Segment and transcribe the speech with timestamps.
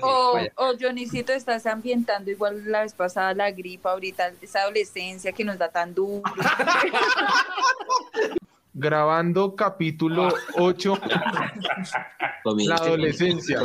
[0.00, 5.44] O, o Johnnycito, estás ambientando igual la vez pasada la gripa, ahorita esa adolescencia que
[5.44, 6.22] nos da tan duro.
[8.74, 10.98] Grabando capítulo 8,
[12.44, 13.60] la adolescencia.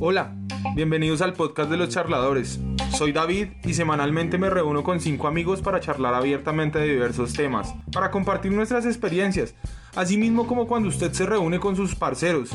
[0.00, 0.34] Hola,
[0.74, 2.58] bienvenidos al podcast de los charladores.
[3.00, 7.74] Soy David y semanalmente me reúno con cinco amigos para charlar abiertamente de diversos temas,
[7.94, 9.54] para compartir nuestras experiencias,
[9.96, 12.50] así mismo como cuando usted se reúne con sus parceros,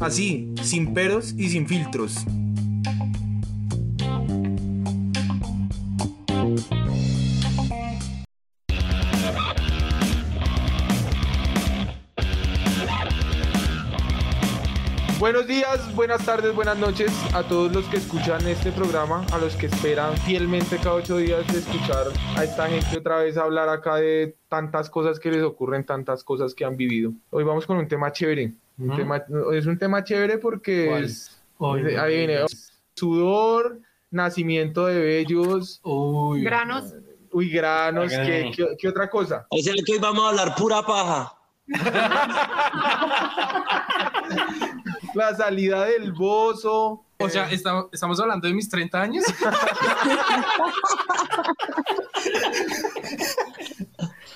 [0.00, 2.24] así, sin peros y sin filtros.
[15.32, 19.56] Buenos días, buenas tardes, buenas noches a todos los que escuchan este programa, a los
[19.56, 23.96] que esperan fielmente cada ocho días de escuchar a esta gente otra vez hablar acá
[23.96, 27.14] de tantas cosas que les ocurren, tantas cosas que han vivido.
[27.30, 28.52] Hoy vamos con un tema chévere.
[28.76, 29.22] Un tema,
[29.54, 31.42] es un tema chévere porque es,
[31.98, 32.40] ahí viene,
[32.94, 36.42] sudor, nacimiento de bellos, Uy.
[36.42, 36.92] Granos.
[37.30, 39.46] uy, granos, ¿qué, qué, qué otra cosa?
[39.50, 41.38] Es el que hoy vamos a hablar pura paja.
[45.14, 47.04] La salida del bozo.
[47.18, 49.24] O sea, está- estamos hablando de mis 30 años.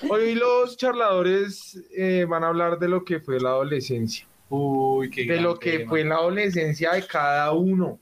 [0.09, 5.25] Hoy los charladores eh, van a hablar de lo que fue la adolescencia, Uy, qué
[5.25, 7.99] de lo que fue la adolescencia de cada uno.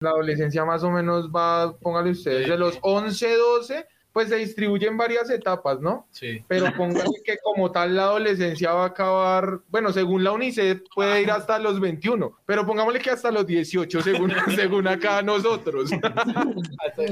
[0.00, 4.86] La adolescencia más o menos va, póngale ustedes, de los 11, 12, pues se distribuye
[4.86, 6.06] en varias etapas, ¿no?
[6.12, 6.44] Sí.
[6.46, 11.22] Pero póngale que como tal la adolescencia va a acabar, bueno, según la UNICEF puede
[11.22, 15.90] ir hasta los 21, pero pongámosle que hasta los 18, según, según acá nosotros.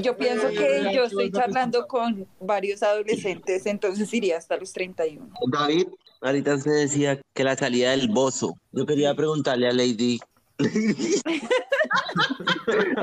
[0.01, 5.29] Yo pienso que yo estoy charlando con varios adolescentes, entonces iría hasta los 31.
[5.51, 5.87] David,
[6.21, 8.55] ahorita se decía que la salida del bozo.
[8.71, 10.21] Yo quería preguntarle a Lady.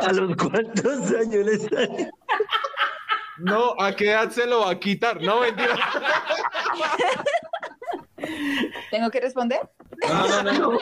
[0.02, 2.10] ¿A los cuántos años le sale?
[3.38, 5.20] No, ¿a qué edad se lo va a quitar?
[5.20, 5.76] No, mentira.
[8.90, 9.60] ¿Tengo que responder?
[10.08, 10.78] No, no, no, no.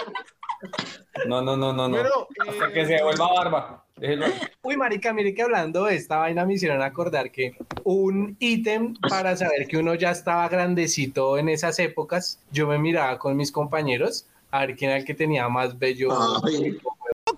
[1.26, 1.96] No, no, no, no, no.
[1.96, 3.84] Pero, Hasta eh, que se vuelva barba.
[3.96, 4.26] Déjelo.
[4.62, 9.36] Uy, marica, mire que hablando de esta vaina me hicieron acordar que un ítem para
[9.36, 14.26] saber que uno ya estaba grandecito en esas épocas, yo me miraba con mis compañeros
[14.50, 16.10] a ver quién era el que tenía más bello.
[16.44, 16.78] Ay.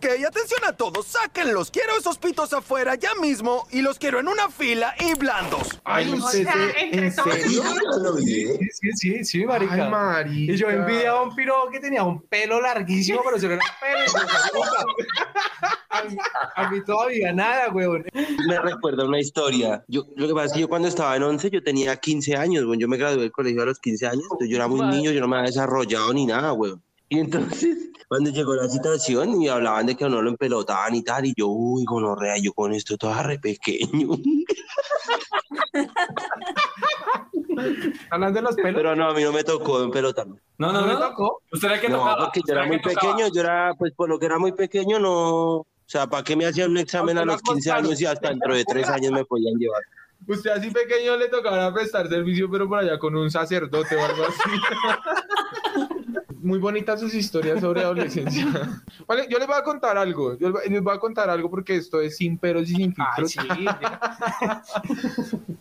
[0.04, 1.70] Ok, atención a todos, sáquenlos.
[1.70, 5.80] Quiero esos pitos afuera ya mismo y los quiero en una fila y blandos.
[5.82, 7.62] Ay, ¿en serio?
[8.02, 8.44] Lo vi.
[8.70, 9.86] Sí, sí, sí, marica.
[9.86, 10.52] Ay, marica.
[10.52, 14.04] y yo envidiaba a un piro que tenía un pelo larguísimo, pero se era pelo.
[15.88, 16.16] a, mí,
[16.54, 18.04] a mí todavía nada, weón.
[18.46, 19.82] Me recuerda una historia.
[19.88, 22.66] Yo, lo que pasa es que yo cuando estaba en 11 yo tenía 15 años,
[22.66, 22.78] güey.
[22.78, 25.22] Yo me gradué del colegio a los 15 años, entonces yo era muy niño, yo
[25.22, 26.74] no me había desarrollado ni nada, güey.
[27.14, 31.24] Y entonces, cuando llegó la situación y hablaban de que no lo empelotaban y tal,
[31.26, 34.08] y yo, uy, gonorrea, yo con esto todo re pequeño.
[38.10, 38.74] Hablando de los pelos.
[38.74, 40.36] Pero no, a mí no me tocó empelotarme.
[40.58, 40.98] No, ¿No no, no.
[40.98, 41.42] tocó?
[41.52, 42.24] Usted era que No, tocaba.
[42.24, 43.12] porque yo era muy que tocaba.
[43.14, 45.56] pequeño, yo era, pues por lo que era muy pequeño, no.
[45.56, 48.54] O sea, ¿para qué me hacían un examen a los 15 años y hasta dentro
[48.54, 49.82] de 3 años me podían llevar?
[50.26, 54.24] Usted así pequeño le tocará prestar servicio, pero por allá con un sacerdote o algo
[54.24, 54.50] así.
[56.44, 58.46] Muy bonitas sus historias sobre adolescencia.
[59.06, 60.36] Vale, yo les voy a contar algo.
[60.38, 63.32] Yo les voy a contar algo porque esto es sin peros y sin Ay, filtros.
[63.32, 63.40] sí.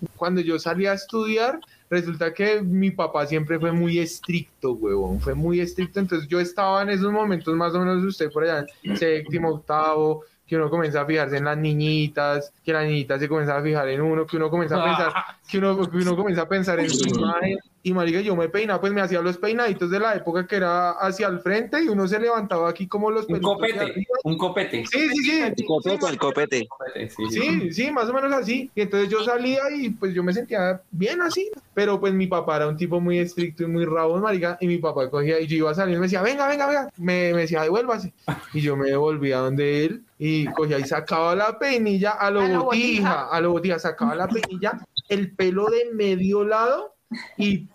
[0.17, 5.21] Cuando yo salí a estudiar, resulta que mi papá siempre fue muy estricto, huevón.
[5.21, 6.01] Fue muy estricto.
[6.01, 8.65] Entonces yo estaba en esos momentos más o menos usted por allá,
[8.95, 13.61] séptimo, octavo, que uno comienza a fijarse en las niñitas, que las niñitas se comienzan
[13.61, 15.13] a fijar en uno, que uno comienza a pensar,
[15.47, 17.57] que uno, que uno comienza a pensar en su imagen.
[17.85, 20.91] Y marica, yo me peinaba, pues me hacía los peinaditos de la época que era
[20.91, 24.07] hacia el frente y uno se levantaba aquí como los Un copete.
[24.23, 24.85] Un copete.
[24.85, 25.41] Sí, sí, sí.
[25.41, 26.67] El copete, el copete.
[27.09, 27.73] Sí, sí.
[27.73, 28.71] Sí, más o menos así.
[28.73, 31.51] Y entonces yo salía y pues yo me sentía bien así.
[31.73, 34.57] Pero pues mi papá era un tipo muy estricto y muy rabo, marica.
[34.61, 36.89] Y mi papá cogía y yo iba a salir y me decía, venga, venga, venga.
[36.95, 38.13] Me, me decía, devuélvase.
[38.53, 42.47] Y yo me devolvía donde él y cogía y sacaba la peinilla a lo A
[42.47, 43.27] lo botija, botija.
[43.29, 44.79] a lo botija, sacaba la peinilla,
[45.09, 46.95] el pelo de medio lado
[47.37, 47.67] y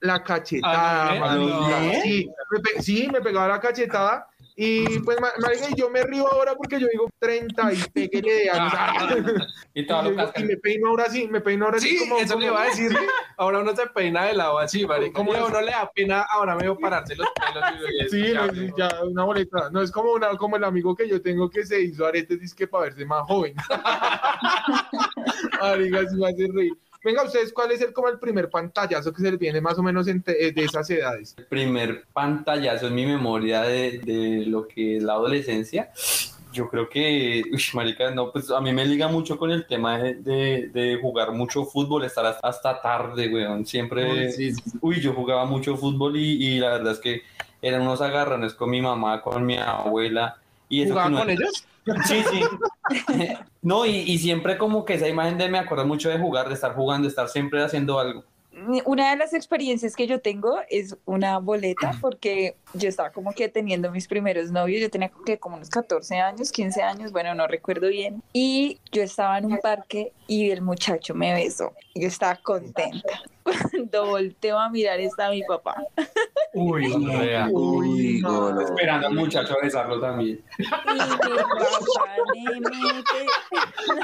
[0.00, 1.80] la cachetada, ¿A lo marica.
[1.80, 2.02] bien?
[2.02, 4.28] Sí, me pe- sí, me pegaba la cachetada
[4.58, 8.32] Y pues, ma- marica, y yo me río ahora porque yo digo 30 y peguele
[8.32, 8.72] de años.
[9.74, 11.88] Y Y, digo, me peino ahora sí, me peino ahora sí.
[11.90, 12.96] Sí, como, eso le iba a decir.
[13.36, 15.12] Ahora uno se peina de lado así, marica.
[15.12, 15.48] ¿Cómo Y a es?
[15.50, 17.64] uno le da pena ahora medio pararse los pelos.
[17.92, 19.68] y- y- Sí, ya, no, sí, ya, una boleta.
[19.70, 22.56] No es como, una, como el amigo que yo tengo que se hizo aretes, dice
[22.56, 23.54] que para verse más joven.
[25.60, 26.72] Marica, sí me hace reír.
[27.06, 29.82] Venga, ustedes, ¿cuál es el, como el primer pantallazo que se les viene más o
[29.84, 31.36] menos eh, de esas edades?
[31.38, 35.92] El primer pantallazo en mi memoria de, de lo que es la adolescencia,
[36.52, 39.98] yo creo que, uy, marica, no, pues a mí me liga mucho con el tema
[39.98, 43.64] de, de- de jugar mucho fútbol, estar hasta, hasta tarde, weón.
[43.64, 44.78] Siempre, Sí, sí, sí.
[44.80, 47.22] uy, yo jugaba mucho fútbol y, y la verdad es que
[47.62, 50.38] eran unos agarrones con mi mamá, con mi abuela.
[50.68, 51.68] Y eso que ¿Jugaba no- con ellos?
[52.06, 52.40] Sí, sí.
[53.62, 56.54] No, y, y siempre como que esa imagen de me acuerdo mucho de jugar, de
[56.54, 58.24] estar jugando, de estar siempre haciendo algo.
[58.86, 63.48] Una de las experiencias que yo tengo es una boleta porque yo estaba como que
[63.48, 67.46] teniendo mis primeros novios, yo tenía que como unos 14 años, 15 años, bueno, no
[67.46, 72.08] recuerdo bien, y yo estaba en un parque y el muchacho me besó, y yo
[72.08, 73.22] estaba contenta.
[73.42, 75.76] Cuando volteo a mirar está mi papá.
[76.52, 77.48] Uy, vea.
[77.52, 78.60] Uy, no.
[78.60, 80.42] Esperando al muchacho a besarlo también.
[80.58, 80.94] Y mi papá
[82.34, 83.26] me mete,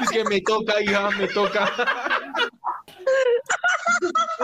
[0.01, 1.69] Es que me toca, hija, me toca.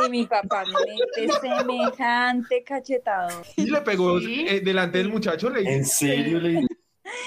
[0.05, 3.41] y mi papá me mete semejante cachetado.
[3.55, 4.45] Y le pegó Sí.
[4.47, 6.39] eh, delante del muchacho, le ¿En serio?
[6.39, 6.65] Le...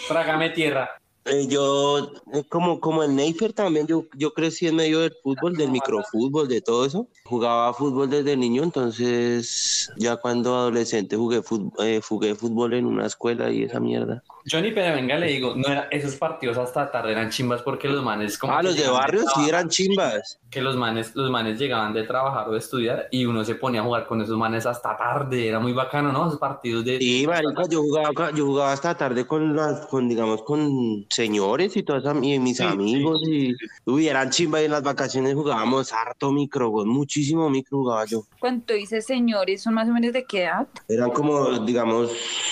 [0.08, 0.90] Trágame tierra.
[1.24, 5.54] Eh, yo, eh, como, como el Neifer también, yo, yo crecí en medio del fútbol,
[5.56, 7.06] del microfútbol, de todo eso.
[7.24, 11.72] Jugaba fútbol desde niño, entonces ya cuando adolescente jugué fútbol,
[12.02, 14.24] jugué fútbol en una escuela y esa mierda.
[14.50, 18.02] Johnny, pero venga, le digo, no era, esos partidos hasta tarde eran chimbas porque los
[18.02, 20.38] manes como Ah, los de llegaban barrio sí eran chimbas.
[20.50, 23.80] que los manes, los manes llegaban de trabajar o de estudiar y uno se ponía
[23.80, 26.26] a jugar con esos manes hasta tarde, era muy bacano, ¿no?
[26.26, 30.42] Esos partidos de Sí, marica, yo jugaba, yo jugaba hasta tarde con las, con, digamos,
[30.42, 33.54] con señores y todas y mis Sí, amigos y,
[33.86, 38.22] uy, eran chimba y en las vacaciones jugábamos harto micro, muchísimo micro jugaba yo.
[38.38, 40.66] Cuando dice señores, ¿son más o menos de qué edad?
[40.88, 42.10] Eran como, digamos,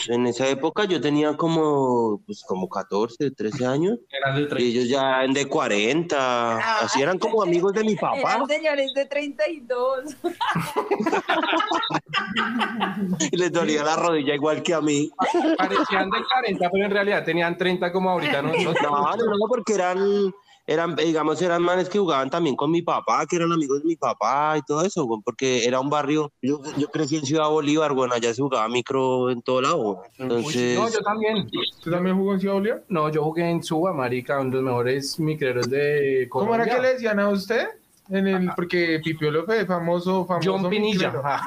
[0.09, 1.80] en esa época yo tenía como,
[2.27, 4.69] pues, como 14, 13 años eran de y 30.
[4.69, 8.35] ellos ya de 40, así eran como amigos de mi papá.
[8.35, 10.17] Eran señores de 32.
[13.33, 15.11] Y les dolía la rodilla igual que a mí.
[15.57, 18.77] Parecían de 40, pero en realidad tenían 30 como ahorita nosotros.
[18.83, 20.33] No, no, no, porque eran,
[20.71, 23.97] eran, digamos, eran manes que jugaban también con mi papá, que eran amigos de mi
[23.97, 27.93] papá y todo eso, güey, porque era un barrio, yo, yo crecí en Ciudad Bolívar,
[27.93, 29.99] bueno, allá se jugaba micro en todo lado, güey.
[30.19, 31.51] entonces, No, yo también.
[31.83, 32.85] ¿Tú también jugó en Ciudad Bolívar?
[32.89, 36.67] No, yo jugué en Suba, marica, uno de los mejores micreros de ¿Cómo Colombia.
[36.73, 37.67] era que le decían a usted?
[38.09, 40.53] En el, porque Pipiolo fue famoso, famoso.
[40.53, 41.13] John Pinilla.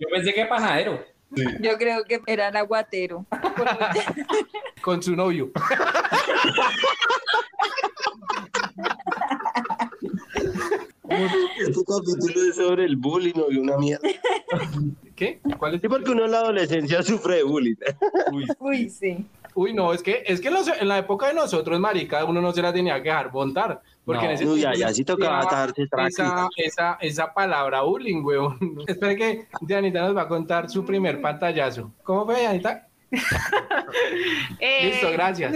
[0.00, 0.98] Yo pensé que panadero.
[1.60, 3.24] Yo creo que era el aguatero.
[4.82, 5.50] Con su novio.
[11.58, 14.08] este capítulo es sobre el bullying, no una mierda.
[15.14, 15.40] ¿Qué?
[15.58, 15.80] ¿Cuál es?
[15.80, 17.74] Sí, porque uno en la adolescencia sufre de bullying.
[18.58, 19.24] Uy, sí.
[19.54, 22.52] Uy, no, es que, es que los- en la época de nosotros, marica, uno no
[22.52, 23.82] se la tenía que dejar montar.
[24.04, 24.28] Porque No.
[24.30, 25.82] en ese Uy, tiempo allá sí tocaba tranqui.
[26.08, 28.58] esa, esa, esa palabra bullying, weón.
[28.88, 31.92] Espera que Dianita nos va a contar su primer pantallazo.
[32.02, 32.88] ¿Cómo fue, Dianita?
[34.60, 35.52] Eh, Listo, gracias.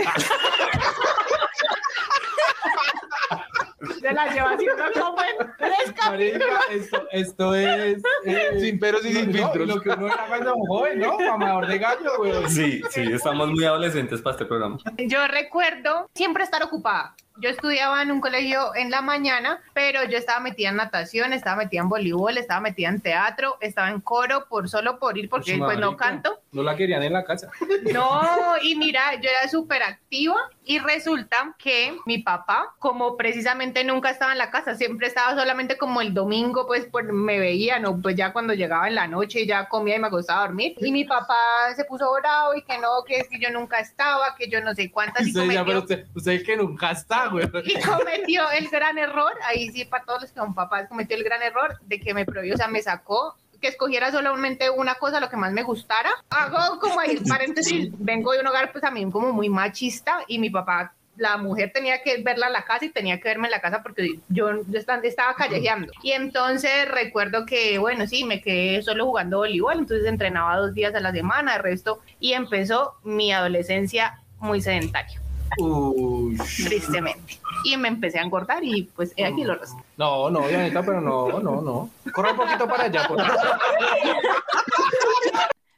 [4.00, 8.02] Se la lleva haciendo como en tres Marica, esto, esto es...
[8.24, 9.68] eh, Sin peros y sin no, filtros.
[9.68, 11.18] Lo que uno era cuando joven, ¿no?
[11.18, 12.50] Mamador de gallo, weón.
[12.50, 14.78] Sí, sí, estamos muy adolescentes para este programa.
[14.98, 17.14] Yo recuerdo siempre estar ocupada.
[17.38, 21.56] Yo estudiaba en un colegio en la mañana, pero yo estaba metida en natación, estaba
[21.56, 25.58] metida en voleibol, estaba metida en teatro, estaba en coro por solo por ir porque
[25.58, 26.40] pues no canto.
[26.52, 27.50] No la querían en la casa.
[27.92, 28.20] No,
[28.62, 34.32] y mira, yo era súper activa y resulta que mi papá, como precisamente nunca estaba
[34.32, 38.00] en la casa, siempre estaba solamente como el domingo, pues, pues me veía, ¿no?
[38.00, 40.74] Pues ya cuando llegaba en la noche ya comía y me acostaba a dormir.
[40.78, 41.36] Y mi papá
[41.76, 44.74] se puso bravo y que no, que es que yo nunca estaba, que yo no
[44.74, 46.90] sé cuántas y Usted ya, pero cometió, usted, usted es que nunca
[47.30, 47.48] güey.
[47.64, 51.24] y cometió el gran error, ahí sí para todos los que son papás, cometió el
[51.24, 55.18] gran error de que me prohibió, o sea, me sacó que escogiera solamente una cosa,
[55.18, 56.10] lo que más me gustara.
[56.28, 60.50] Hago como ahí, paréntesis, vengo de un hogar pues también como muy machista y mi
[60.50, 63.62] papá, la mujer tenía que verla en la casa y tenía que verme en la
[63.62, 65.90] casa porque yo, yo esta- estaba callejeando.
[66.02, 70.94] Y entonces recuerdo que, bueno, sí, me quedé solo jugando voleibol, entonces entrenaba dos días
[70.94, 75.18] a la semana, el resto, y empezó mi adolescencia muy sedentaria,
[75.58, 76.36] Uy.
[76.36, 77.38] tristemente.
[77.64, 79.76] Y me empecé a engordar y pues he aquí lo resto.
[79.96, 81.90] No, no, Dianita, pero no, no, no.
[82.12, 83.58] Corre un poquito para allá, por favor.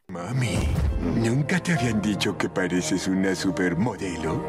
[0.08, 0.68] Mami,
[1.00, 4.42] ¿Nunca te habían dicho que pareces una supermodelo?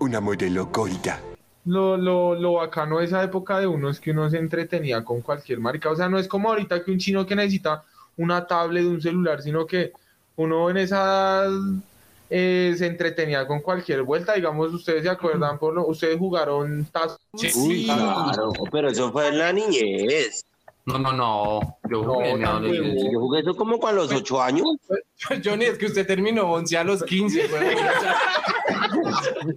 [0.00, 1.20] Una modelo gorda.
[1.64, 5.20] Lo, lo, lo bacano de esa época de uno es que uno se entretenía con
[5.20, 5.90] cualquier marica.
[5.90, 7.84] O sea, no es como ahorita que un chino que necesita
[8.16, 9.92] una tablet, un celular, sino que
[10.36, 11.44] uno en esa
[12.30, 14.34] eh, se entretenía con cualquier vuelta.
[14.34, 17.18] Digamos, ustedes se acuerdan, por lo, ustedes jugaron Tazo.
[17.56, 20.44] Uy, claro, pero eso fue en la niñez.
[20.86, 21.60] No, no, no.
[21.90, 22.40] Yo jugué.
[23.12, 24.64] Yo eso como con los ocho años.
[25.44, 27.74] Johnny, es que usted terminó 11 a los 15, weón.
[27.74, 28.16] O sea,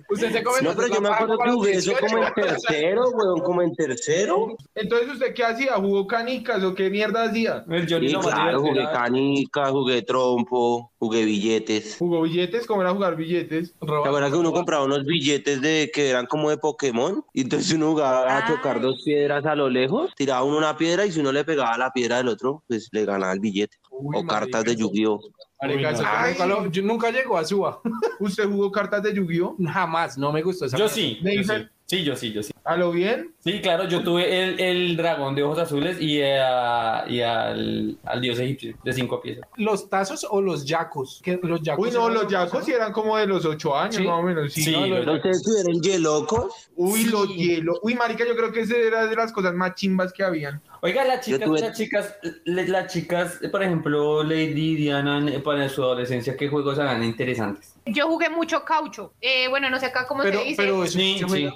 [0.09, 3.39] usted se come No, pero yo me acuerdo que jugué eso como en tercero, weón,
[3.41, 4.55] como en tercero.
[4.75, 5.73] Entonces, ¿usted qué hacía?
[5.75, 7.63] ¿Jugó canicas o qué mierda hacía?
[7.69, 11.97] El Johnny Sí, claro, jugué era- canica, jugué trompo, jugué billetes.
[11.99, 12.65] ¿Jugó billetes?
[12.65, 13.73] ¿Cómo era jugar billetes?
[13.77, 17.25] ¿Te acuerdas que uno compraba unos billetes de que eran como de Pokémon?
[17.33, 21.05] Y entonces uno jugaba a chocar dos piedras a lo lejos, tiraba uno una piedra
[21.05, 23.75] y si uno le pegaba la piedra del otro, pues le ganaba el billete.
[23.91, 25.19] Uy, o cartas de Yu-Gi-Oh!
[25.61, 26.31] Marica, eso Ay.
[26.31, 27.81] nunca, lo- yo nunca llegó a Suba.
[28.19, 29.57] ¿Usted jugó cartas de Yu-Gi-Oh?
[29.65, 31.59] Jamás, no me gustó esa Yo sí, ¿Me yo dice?
[31.59, 31.65] sí.
[31.85, 32.51] Sí, yo sí, yo sí.
[32.63, 33.35] ¿A lo bien?
[33.39, 38.21] Sí, claro, yo tuve el, el dragón de ojos azules y, a- y al, al
[38.21, 39.45] dios egipcio de cinco piezas.
[39.57, 41.19] ¿Los tazos o los yacos?
[41.23, 44.03] ¿Qué- Los yacos Uy, no, los yacos sí eran como de los ocho años, Sí.
[44.03, 44.53] más o menos.
[44.53, 44.87] Sí, Sí, ¿no?
[44.87, 46.69] los- ¿Pero ustedes tuvieron yelocos?
[46.77, 47.79] Uy, los hielos.
[47.83, 50.61] Uy, marica, yo creo que esa era de las cosas más chimbas que habían.
[50.81, 56.37] Oiga, las chicas, tuve- las chicas, las chicas, por ejemplo, Lady Diana, para su adolescencia,
[56.37, 57.72] ¿qué juegos hagan interesantes?
[57.85, 59.13] Yo jugué mucho caucho.
[59.19, 60.55] Eh, bueno, no sé acá cómo Pero, se dice.
[60.61, 61.49] pero eso Sí, sí.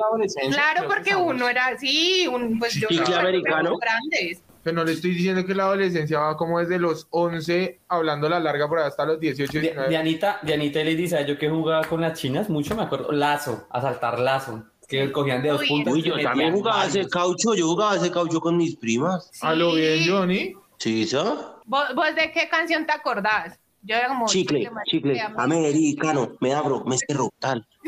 [0.52, 3.78] claro, porque uno era así, un, pues yo americano.
[3.78, 4.42] grandes.
[4.64, 8.42] Pero no le estoy diciendo que la adolescencia va como desde los 11, hablando la
[8.42, 9.90] larga por ahí hasta los 18, Di- 19.
[9.90, 12.50] Dianita, Dianita y Lady, ¿sabes yo que jugaba con las chinas?
[12.50, 13.14] Mucho me acuerdo.
[13.14, 14.66] Lazo, a saltar lazo.
[14.86, 15.94] Que cogían de dos Uy, puntos.
[15.94, 19.30] Uy, y yo también jugaba ese caucho, yo jugaba ese caucho con mis primas.
[19.42, 20.10] A lo bien, Sí.
[20.10, 20.54] Johnny.
[20.78, 21.62] ¿Sí, eso?
[21.66, 23.58] ¿Vos, vos de qué canción te acordás?
[23.88, 24.26] Yo era como...
[24.28, 27.66] Chicle, chicle, americano, me abro, me cerro, tal.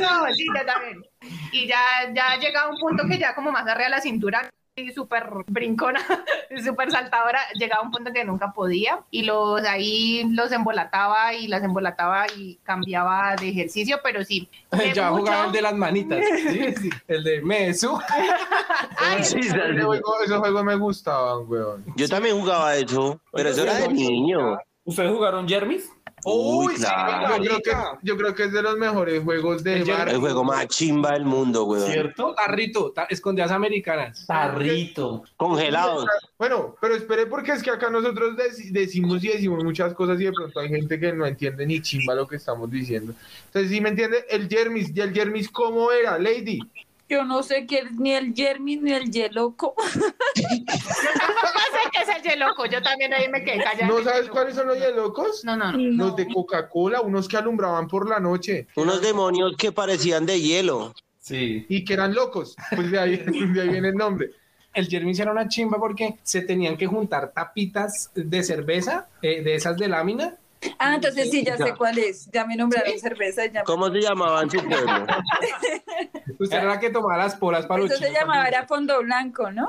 [0.00, 1.02] No, sí, yo también.
[1.52, 1.80] Y ya,
[2.14, 6.00] ya llegaba un punto que ya como más arriba de la cintura y súper brincona,
[6.64, 11.62] súper saltadora, llegaba un punto que nunca podía y los ahí los embolataba y las
[11.62, 14.48] embolataba y cambiaba de ejercicio, pero sí.
[14.94, 16.18] Ya mucho- jugaba el de las manitas.
[16.48, 16.90] Sí, sí.
[17.08, 17.98] El de Mesu.
[19.22, 19.94] Sí, Ese juego-
[20.24, 21.84] esos juegos me gustaban, weón.
[21.96, 24.58] Yo también jugaba eso, pero eso era de niño.
[24.84, 25.90] ¿Ustedes jugaron Jermis?
[26.34, 27.36] Uy, sí, claro.
[27.42, 29.88] Yo creo, que, yo creo que es de los mejores juegos de El.
[29.88, 31.90] El juego más chimba del mundo, weón.
[31.90, 32.34] ¿Cierto?
[32.34, 34.24] Tarrito, ta- escondidas americanas.
[34.26, 35.24] Tarrito.
[35.36, 36.06] Congelados.
[36.38, 40.24] Bueno, pero espere porque es que acá nosotros dec- decimos y decimos muchas cosas y
[40.24, 43.12] de pronto hay gente que no entiende ni chimba lo que estamos diciendo.
[43.46, 46.60] Entonces, si me entiende, el Jermis, ¿y el Jermis cómo era, Lady?
[47.08, 49.74] Yo no sé qué es ni el Jeremy ni el Yeloco.
[49.94, 53.86] tampoco sé qué es el yeloco, yo también ahí me quedé callada.
[53.86, 55.44] ¿No sabes cuáles son los yelocos?
[55.44, 55.78] No, no, no.
[55.78, 60.94] Los de Coca-Cola, unos que alumbraban por la noche Unos demonios que parecían de hielo.
[61.18, 61.66] Sí.
[61.68, 62.56] y que eran locos.
[62.74, 63.16] Pues de ahí,
[63.54, 64.30] de ahí viene el nombre.
[64.74, 69.54] El Jermis era una chimba porque se tenían que juntar tapitas de cerveza, eh, de
[69.54, 70.36] esas de lámina.
[70.78, 72.28] Ah, entonces sí, ya sé cuál es.
[72.32, 75.06] Ya me nombraron cerveza y ya me- ¿Cómo se llamaba en su pueblo?
[76.38, 79.50] Usted era la que tomaba las polas para los Eso se llamaba, era fondo blanco,
[79.50, 79.68] ¿no?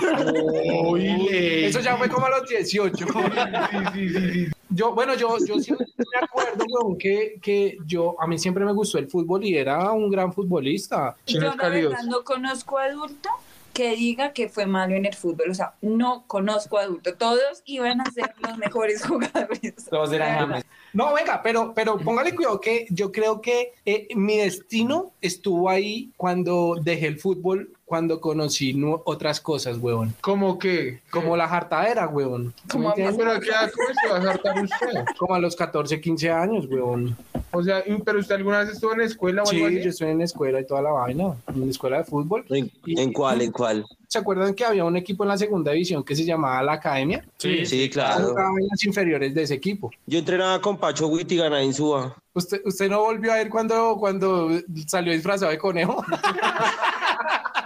[0.00, 1.64] Lady.
[1.64, 3.06] Eso ya fue como a los 18.
[3.92, 4.48] Sí, sí, sí, sí.
[4.70, 8.72] Yo, bueno, yo, yo sí me acuerdo, weón, que, que yo, a mí siempre me
[8.72, 11.14] gustó el fútbol y era un gran futbolista.
[11.26, 13.28] Yo la verdad no conozco adulto
[13.72, 15.50] que diga que fue malo en el fútbol.
[15.50, 17.14] O sea, no conozco adulto.
[17.14, 19.74] Todos iban a ser los mejores jugadores.
[19.90, 20.38] Todos eran.
[20.38, 20.64] James.
[20.92, 26.10] No, venga, pero, pero póngale cuidado que yo creo que eh, mi destino estuvo ahí
[26.16, 30.14] cuando dejé el fútbol, cuando conocí nu- otras cosas, weón.
[30.22, 31.00] ¿Cómo que?
[31.10, 32.54] Como la jartadera, weón.
[32.62, 35.04] ¿Sí Como ¿qué edad comenzó a hartar usted?
[35.18, 37.16] Como a los 14, 15 años, weón.
[37.52, 39.84] O sea, pero usted alguna vez estuvo en escuela o algo Sí, así?
[39.84, 42.44] yo estoy en la escuela y toda la vaina, en la escuela de fútbol.
[42.48, 43.42] ¿En, en cuál?
[43.42, 43.84] ¿En cuál?
[44.12, 47.24] ¿Se acuerdan que había un equipo en la segunda división que se llamaba la Academia?
[47.38, 47.64] Sí.
[47.64, 48.26] Sí, claro.
[48.28, 49.90] Jugaba en las inferiores de ese equipo.
[50.06, 52.14] Yo entrenaba con Pacho Witt y ganaba en Suba.
[52.34, 54.50] ¿Usted, usted no volvió a ir cuando, cuando
[54.86, 56.04] salió disfrazado de conejo?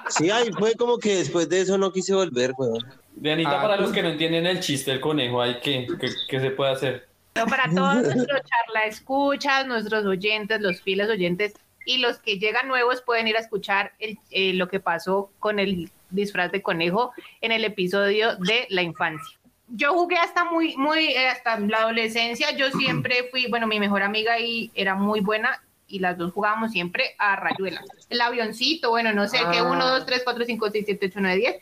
[0.09, 2.79] Sí, ahí fue como que después de eso no quise volver, weón.
[3.17, 5.89] Dianita, Ah, para pues- los que no entienden el chiste del conejo, ¿hay qué?
[6.01, 7.09] ¿Qué, qué se puede hacer?
[7.33, 12.69] Pero para todos nuestros charla escuchas, nuestros oyentes, los fieles oyentes y los que llegan
[12.69, 17.13] nuevos pueden ir a escuchar el- eh, lo que pasó con el disfraz de conejo
[17.41, 19.39] en el episodio de la infancia.
[19.69, 22.57] Yo jugué hasta muy, muy, eh, hasta la adolescencia.
[22.57, 26.73] Yo siempre fui, bueno, mi mejor amiga y era muy buena y las dos jugábamos
[26.73, 27.83] siempre a rayuela.
[28.11, 29.63] El avioncito, bueno, no sé, que Ah.
[29.65, 31.57] 1, 2, 3, 4, 5, 6, 7, 8, 9, 10.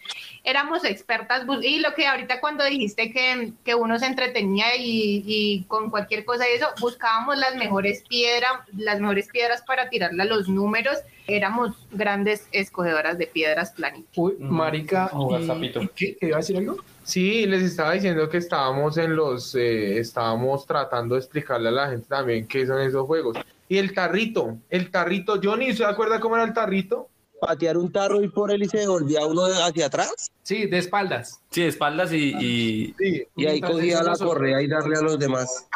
[0.45, 1.47] Éramos expertas.
[1.47, 5.90] bus- Y lo que ahorita cuando dijiste que, que uno se entretenía y, y con
[5.90, 10.49] cualquier cosa y eso, buscábamos las mejores piedras, las mejores piedras para tirarle a los
[10.49, 10.99] números.
[11.26, 14.11] Éramos grandes escogedoras de piedras planitas.
[14.16, 15.83] Uy, marica, Jugar ¿y- sapito.
[15.83, 16.16] y qué?
[16.19, 16.76] ¿Qué iba a decir algo?
[17.02, 21.88] Sí, les estaba diciendo que estábamos en los, eh, estábamos tratando de explicarle a la
[21.90, 23.37] gente también qué son esos juegos.
[23.68, 27.09] Y el tarrito, el tarrito, Johnny, ¿se acuerda cómo era el tarrito?
[27.40, 30.30] Patear un tarro y por él y se devolvía uno de- hacia atrás.
[30.42, 31.40] Sí, de espaldas.
[31.50, 33.23] Sí, de espaldas y, y- Sí.
[33.37, 35.66] Y ahí cogía la correa y darle a los demás.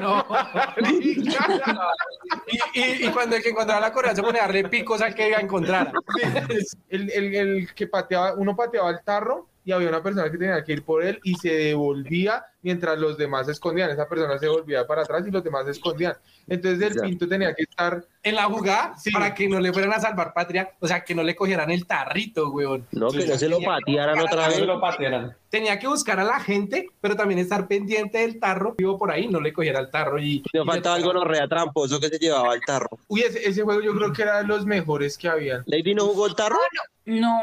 [0.00, 0.24] No.
[0.90, 5.14] y, y, y cuando el que encontraba la correa se pone a darle picos al
[5.14, 5.92] que encontrara.
[6.88, 10.62] el, el, el que pateaba, uno pateaba el tarro y había una persona que tenía
[10.64, 13.90] que ir por él y se devolvía mientras los demás se escondían.
[13.90, 16.14] Esa persona se volvía para atrás y los demás se escondían.
[16.48, 17.02] Entonces el Ya.
[17.02, 19.10] pinto tenía que estar En la jugada, Sí.
[19.12, 21.86] para que no le fueran a salvar patria, o sea, que no le cogieran el
[21.86, 22.86] tarrito, weón.
[22.92, 24.56] No, que no se lo patearan otra no vez.
[24.56, 25.36] se lo patearan.
[25.50, 28.74] Tenía que buscar a la gente, pero también estar pendiente del tarro.
[28.78, 30.42] Vivo por ahí, no le cogiera el tarro y...
[30.54, 32.88] Me y faltaba algo gonorrea tramposo que se llevaba el tarro.
[33.08, 35.62] Uy, ese, ese juego yo creo que era de los mejores que habían.
[35.66, 36.56] ¿Lady no jugó el tarro?
[37.04, 37.38] No,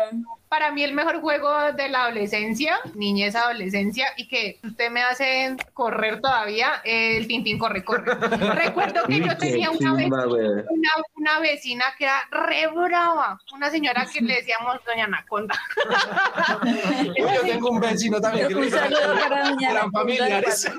[0.52, 5.56] Para mí el mejor juego de la adolescencia, niñez, adolescencia, y que usted me hace
[5.74, 8.14] correr todavía, el Tintín corre, corre.
[8.56, 10.08] Recuerdo que yo tenía una güey.
[10.08, 15.56] una, una vecina que era re brava, una señora que le decíamos Doña Anaconda.
[17.18, 20.70] Yo tengo un vecino también que le un saludo para doña eran Anaconda de familiares.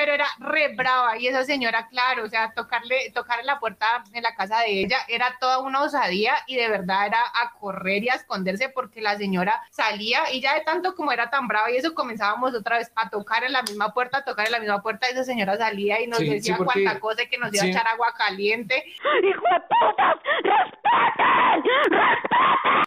[0.00, 4.22] Pero, era re brava y esa señora, claro, o sea, tocarle, tocarle la puerta en
[4.22, 8.08] la casa de ella era toda una osadía y de verdad era a correr y
[8.08, 11.76] a esconderse porque la señora salía y ya de tanto como era tan brava y
[11.76, 14.80] eso comenzábamos otra vez a tocar en la misma puerta, a tocar en la misma
[14.82, 17.36] puerta y esa señora salía y nos Sí, sí, decía porque- cuánta cosa y que
[17.38, 17.68] nos iba sí.
[17.68, 18.82] a echar agua caliente.
[19.22, 20.16] ¡Hijo de putas!
[20.42, 21.62] ¡Respeten!
[21.90, 22.84] ¡Respeten!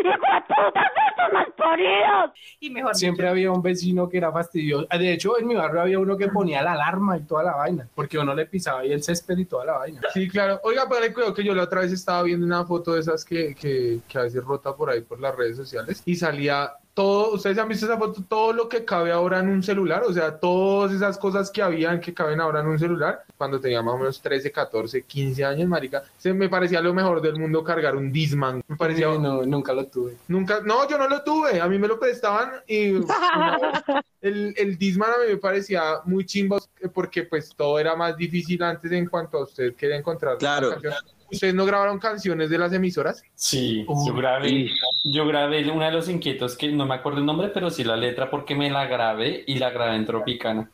[0.00, 0.92] ¡Hijo de putas!
[1.08, 2.30] ¡Estos malparidos!
[2.60, 4.86] Y mejor Siempre había un vecino que era fastidioso.
[4.90, 7.88] De hecho, en mi barrio había uno que ponía la alarma y toda la vaina,
[7.94, 10.00] porque uno le pisaba ahí el césped y toda la vaina.
[10.12, 10.60] Sí, claro.
[10.64, 13.54] Oiga, pero cuidado que yo la otra vez estaba viendo una foto de esas que,
[13.54, 17.58] que, que a veces rota por ahí por las redes sociales y salía todo, ustedes
[17.58, 20.92] han visto esa foto, todo lo que cabe ahora en un celular, o sea, todas
[20.92, 24.18] esas cosas que habían que caben ahora en un celular, cuando tenía más o menos
[24.22, 28.62] 13, 14, 15 años, marica, se me parecía lo mejor del mundo cargar un Disman,
[28.66, 30.16] me parecía, Sí, no, nunca lo tuve.
[30.28, 32.94] nunca, no, yo no lo tuve, a mí me lo prestaban y
[34.22, 36.58] el, el Disman a mí me parecía muy chimbo
[36.94, 40.68] porque pues todo era más difícil antes en cuanto a usted quería encontrar Claro.
[40.68, 40.96] una.
[41.32, 43.22] ¿Ustedes no grabaron canciones de las emisoras?
[43.34, 44.70] Sí, yo grabé, sí.
[45.12, 47.96] yo grabé uno de los inquietos que no me acuerdo el nombre, pero sí la
[47.96, 50.70] letra porque me la grabé y la grabé en Tropicana.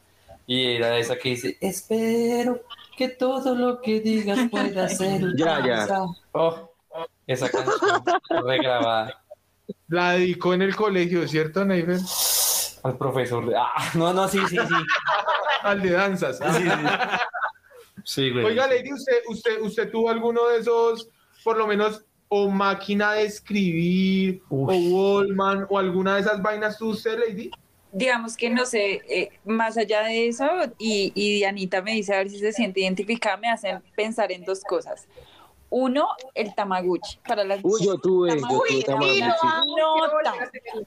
[0.47, 2.63] Y era esa que dice, espero
[2.97, 5.23] que todo lo que digas pueda ser.
[5.37, 5.87] Ya, ya.
[6.33, 6.71] Oh,
[7.27, 8.03] esa canción
[8.45, 9.23] regrabada
[9.89, 11.99] La dedicó en el colegio, ¿cierto, Neifer?
[12.83, 13.47] al profesor.
[13.49, 14.75] de- Ah, no, no, sí, sí, sí.
[15.63, 16.39] Al de danzas.
[16.39, 16.69] Sí, sí.
[18.05, 18.45] Sí, güey.
[18.45, 21.09] Oiga, Lady, ¿usted, usted, ¿usted tuvo alguno de esos,
[21.45, 26.91] por lo menos, o máquina de escribir, o Wallman, o alguna de esas vainas tuvo
[26.91, 27.51] usted, Lady?
[27.95, 30.47] digamos que no sé, eh, más allá de eso,
[30.79, 34.45] y, y Dianita me dice a ver si se siente identificada, me hacen pensar en
[34.45, 35.07] dos cosas.
[35.69, 37.19] Uno, el Tamaguchi.
[37.27, 39.23] Para las Uy, yo tuve, yo Tamaguchi, tuve Tamaguchi.
[39.23, 40.13] amo, quiero nota.
[40.15, 40.87] volver a hacer eso.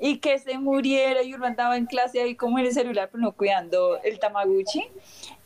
[0.00, 3.22] Y que se muriera y uno andaba en clase ahí como en el celular, pero
[3.22, 4.88] no cuidando el Tamaguchi.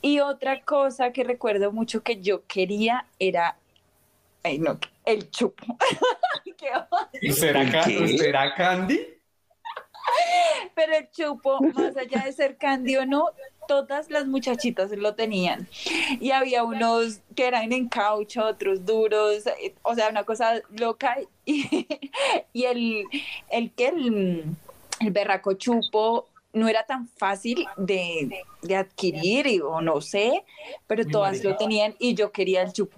[0.00, 3.56] Y otra cosa que recuerdo mucho que yo quería era,
[4.44, 5.76] ay no, el chupo.
[6.56, 6.70] Qué
[7.20, 8.16] ¿Y será, ca- ¿Qué?
[8.16, 9.08] ¿Será Candy?
[10.74, 13.30] Pero el chupo, más allá de ser candy o no,
[13.68, 15.68] todas las muchachitas lo tenían.
[16.20, 21.16] Y había unos que eran en caucho, otros duros, eh, o sea, una cosa loca.
[21.46, 21.86] Y,
[22.54, 23.04] y el,
[23.50, 24.44] el que el,
[25.00, 30.42] el berraco chupo no era tan fácil de, de adquirir, y- o no sé,
[30.86, 32.96] pero todas lo tenían y yo quería el chupo.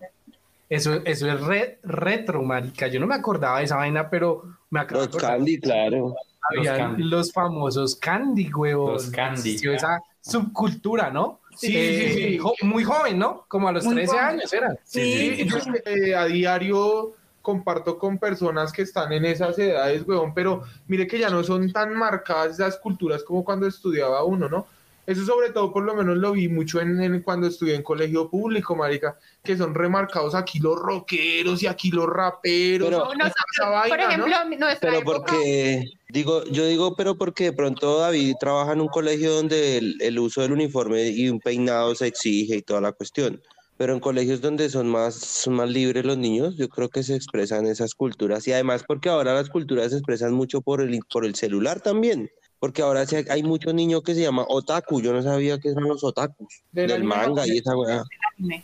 [0.68, 2.88] Eso, eso es re- retro, marica.
[2.88, 5.16] Yo no me acordaba de esa vaina, pero me acabo de Los.
[5.16, 6.14] Candy, claro.
[6.50, 7.32] Habían Los los, candy.
[7.32, 9.04] famosos candy, huevos.
[9.06, 9.56] Los candy.
[9.74, 10.00] Esa
[10.30, 11.40] subcultura, ¿no?
[11.56, 12.38] Sí, sí, sí.
[12.38, 13.44] jo- muy joven, ¿no?
[13.48, 14.24] Como a los Muy 13 joven.
[14.26, 14.76] años era.
[14.84, 20.62] Sí, yo eh, a diario comparto con personas que están en esas edades, weón, pero
[20.88, 24.66] mire que ya no son tan marcadas esas culturas como cuando estudiaba uno, ¿no?
[25.06, 28.28] Eso sobre todo por lo menos lo vi mucho en, en cuando estudié en colegio
[28.28, 32.88] público, marica, que son remarcados aquí los rockeros y aquí los raperos.
[32.88, 34.26] Pero- No, esa vaina, por ¿no?
[34.26, 38.80] ejemplo, nuestra Pero época, porque, digo, yo digo, pero porque de pronto David trabaja en
[38.80, 42.80] un colegio donde el, el uso del uniforme y un peinado se exige y toda
[42.80, 43.40] la cuestión.
[43.78, 47.14] Pero en colegios donde son más, son más libres los niños, yo creo que se
[47.14, 48.48] expresan esas culturas.
[48.48, 52.30] Y además porque ahora las culturas se expresan mucho por el, por el celular también.
[52.58, 55.00] Porque ahora sí hay muchos niños que se llaman otaku.
[55.00, 56.62] Yo no sabía que eran los otakus.
[56.72, 58.02] Del manga y esa weá.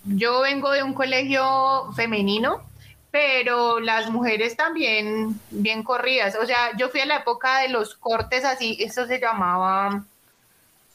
[0.05, 2.63] yo vengo de un colegio femenino,
[3.11, 6.37] pero las mujeres también bien corridas.
[6.41, 10.05] O sea, yo fui a la época de los cortes así, eso se llamaba...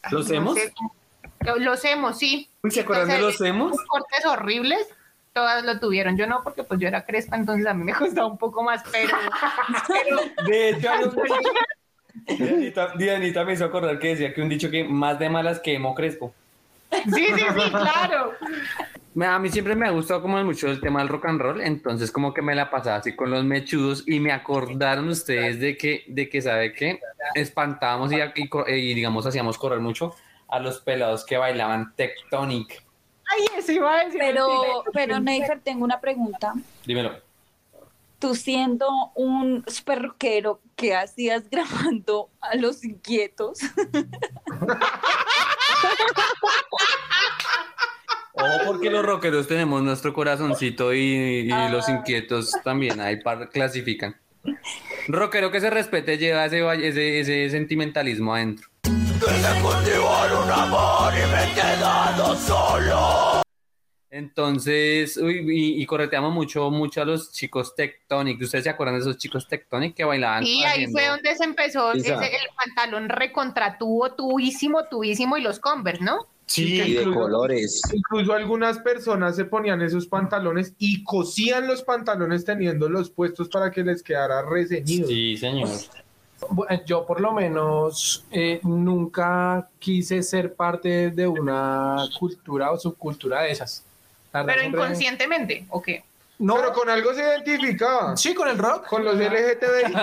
[0.09, 0.55] ¿Los no emos?
[0.55, 0.73] sé,
[1.57, 2.49] Los hemos, sí.
[2.63, 3.73] Uy, ¿se acuerdan de los emos?
[3.73, 4.87] Unos cortes horribles,
[5.33, 6.17] todas lo tuvieron.
[6.17, 8.83] Yo no, porque pues yo era crespa, entonces a mí me costaba un poco más,
[8.91, 9.15] pero,
[9.87, 10.89] pero De hecho,
[12.25, 15.73] Dianita, Dianita me hizo acordar que decía que un dicho que más de malas que
[15.75, 16.33] emo crespo.
[16.91, 18.33] sí, sí, sí, claro.
[19.19, 22.11] A mí siempre me ha gustado como mucho el tema del rock and roll, entonces
[22.11, 26.03] como que me la pasaba así con los mechudos y me acordaron ustedes de que,
[26.07, 26.99] de que sabe que
[27.33, 30.13] espantábamos y, y co- y, digamos hacíamos correr mucho
[30.47, 32.83] a los pelados que bailaban tectonic.
[33.29, 34.19] Ay, eso iba a decir.
[34.21, 36.53] Pero, pero Neifer, tengo una pregunta.
[36.85, 37.19] Dímelo.
[38.19, 43.59] Tú siendo un super rockero, ¿qué hacías grabando a los inquietos?
[48.33, 51.69] Ojo porque los rockeros tenemos nuestro corazoncito y, y Ah.
[51.69, 54.15] los inquietos también, ahí par- clasifican.
[55.07, 58.67] Rockero que se respete lleva ese, va- ese, ese sentimentalismo adentro.
[64.09, 68.41] Entonces, uy, y, y correteamos mucho, mucho a los chicos Tectonic.
[68.41, 70.43] ¿Ustedes se acuerdan de esos chicos Tectonic que bailaban?
[70.45, 76.03] Y ahí fue donde se empezó ese- el pantalón recontratubo, tubísimo, tubísimo y los Converse,
[76.03, 76.19] ¿no?
[76.45, 77.81] Sí, Y de colores.
[77.91, 83.83] Incluso algunas personas se ponían esos pantalones y cosían los pantalones teniéndolos puestos para que
[83.83, 85.09] les quedara reseñido.
[85.09, 85.69] Sí, señor.
[86.51, 93.41] Bueno, Yo por lo menos eh, nunca quise ser parte de una cultura o subcultura
[93.41, 93.83] de esas.
[94.45, 96.03] Pero inconscientemente, ¿o qué?
[96.39, 98.15] No, Pero con algo se identificaba.
[98.15, 98.87] sí, con el rock.
[98.87, 99.93] Con los LGTBI.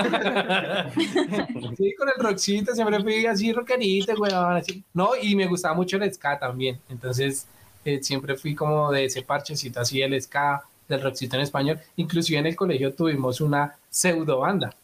[1.77, 4.83] Sí, con el rockcito, siempre fui así rockerito, weón, así.
[4.93, 6.81] No, y me gustaba mucho el ska también.
[6.89, 7.47] Entonces,
[7.85, 11.81] eh, siempre fui como de ese parchecito así, el ska, del rockcito en español.
[11.97, 14.75] Inclusive en el colegio tuvimos una pseudo banda.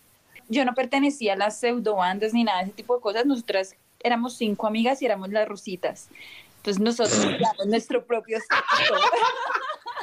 [0.48, 3.26] Yo no pertenecía a las pseudo bandas ni nada de ese tipo de cosas.
[3.26, 6.08] Nosotras éramos cinco amigas y éramos las rositas.
[6.60, 8.94] Entonces nosotros creamos nuestro propio sexo.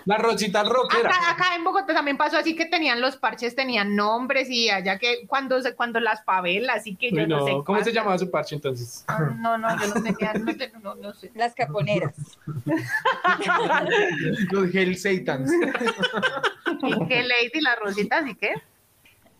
[0.06, 1.10] La rosita rockera.
[1.10, 4.98] Acá, acá en Bogotá también pasó así que tenían los parches, tenían nombres y allá
[4.98, 7.52] que cuando, se- cuando las favelas, así que yo Uy, no, no, sé.
[7.66, 9.06] ¿Cómo se llamaba su parche entonces?
[9.40, 11.30] No, no, yo no tenía, no, te- no, no sé.
[11.36, 12.16] Las caponeras.
[14.52, 15.52] los Hell Satans.
[16.84, 18.54] ¿Y qué Lady, las rositas y qué?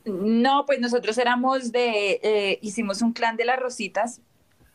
[0.06, 4.22] No, pues nosotros éramos de, eh, hicimos un clan de las rositas.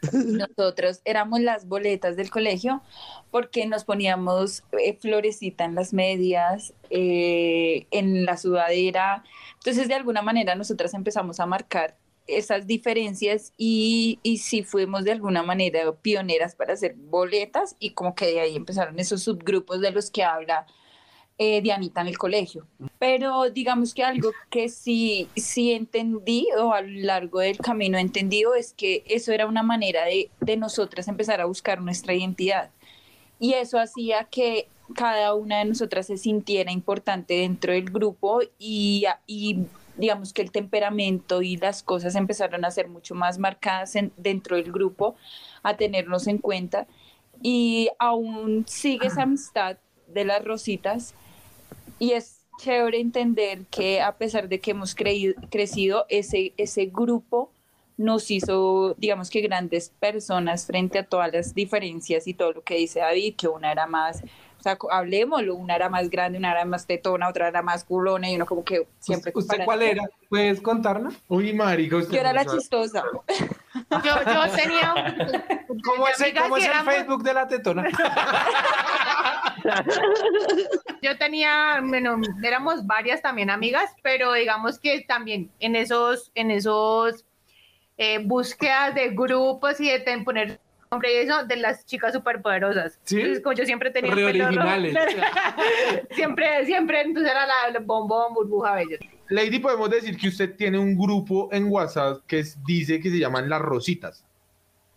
[0.13, 2.83] Nosotros éramos las boletas del colegio
[3.31, 9.25] porque nos poníamos eh, florecita en las medias, eh, en la sudadera.
[9.55, 15.13] Entonces, de alguna manera, nosotras empezamos a marcar esas diferencias y, y sí fuimos de
[15.13, 19.91] alguna manera pioneras para hacer boletas y como que de ahí empezaron esos subgrupos de
[19.91, 20.67] los que habla
[21.43, 22.67] eh, Dianita en el colegio.
[22.99, 28.01] Pero digamos que algo que sí, sí entendí o a lo largo del camino he
[28.01, 32.71] entendido es que eso era una manera de, de nosotras empezar a buscar nuestra identidad.
[33.41, 39.05] Y eso hacía que cada una de nosotras se sintiera importante dentro del grupo y,
[39.27, 39.65] y
[39.97, 44.57] digamos que el temperamento y las cosas empezaron a ser mucho más marcadas en- dentro
[44.57, 45.17] del grupo,
[45.63, 46.87] a tenernos en cuenta.
[47.43, 49.77] Y aún sigue esa amistad
[50.07, 51.15] de las rositas
[51.99, 57.51] y es chévere entender que a pesar de que hemos creído- crecido, ese, ese grupo
[57.97, 62.75] nos hizo, digamos que grandes personas frente a todas las diferencias y todo lo que
[62.77, 64.23] dice David, que una era más,
[64.59, 68.31] o sea, hablemoslo, una era más grande, una era más tetona, otra era más culona
[68.31, 69.33] y uno como que siempre...
[69.35, 70.05] ¿Usted cuál era?
[70.29, 71.15] ¿Puedes contarnos?
[71.29, 72.59] Uy, marica, usted Yo era la sabe.
[72.59, 73.05] chistosa.
[73.91, 74.95] Yo, yo tenía.
[75.85, 77.85] ¿Cómo es, cómo es el éramos- Facebook de la tetona?
[81.03, 87.25] Yo tenía, bueno, éramos varias también amigas, pero digamos que también en esos, en esos
[87.99, 92.99] eh, búsquedas de grupos y de ten- poner nombre y eso, de las chicas superpoderosas.
[93.05, 93.17] ¿Sí?
[93.17, 94.95] Entonces, como yo siempre tenía Re pelo rojo, originales.
[96.11, 98.99] siempre, siempre, entonces era la, la bombón, burbuja, bello.
[99.29, 103.19] Lady, podemos decir que usted tiene un grupo en WhatsApp que es- dice que se
[103.19, 104.25] llaman Las Rositas.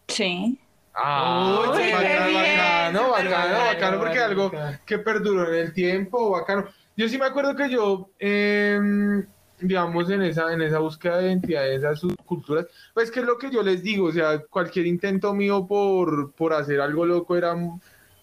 [0.08, 0.60] Sí.
[0.96, 4.52] Ah, Uy, bacano, bacano, bacano, porque algo
[4.86, 6.66] que perduró en el tiempo, bacano.
[6.96, 9.26] Yo sí me acuerdo que yo, em,
[9.60, 13.38] digamos, en esa, en esa búsqueda de identidad, en esas subculturas, pues que es lo
[13.38, 17.56] que yo les digo, o sea, cualquier intento mío por, por hacer algo loco era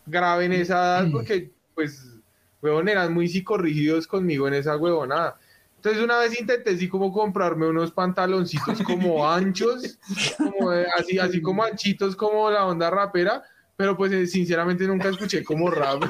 [0.07, 2.17] grave en esa edad, porque, pues,
[2.63, 5.37] huevón, eran muy psicorrígidos conmigo en esa huevonada.
[5.85, 9.99] Entonces una vez intenté así como comprarme unos pantaloncitos como anchos,
[10.39, 13.43] como de- así, así como anchitos como la onda rapera,
[13.77, 16.05] pero pues eh, sinceramente nunca escuché como rap.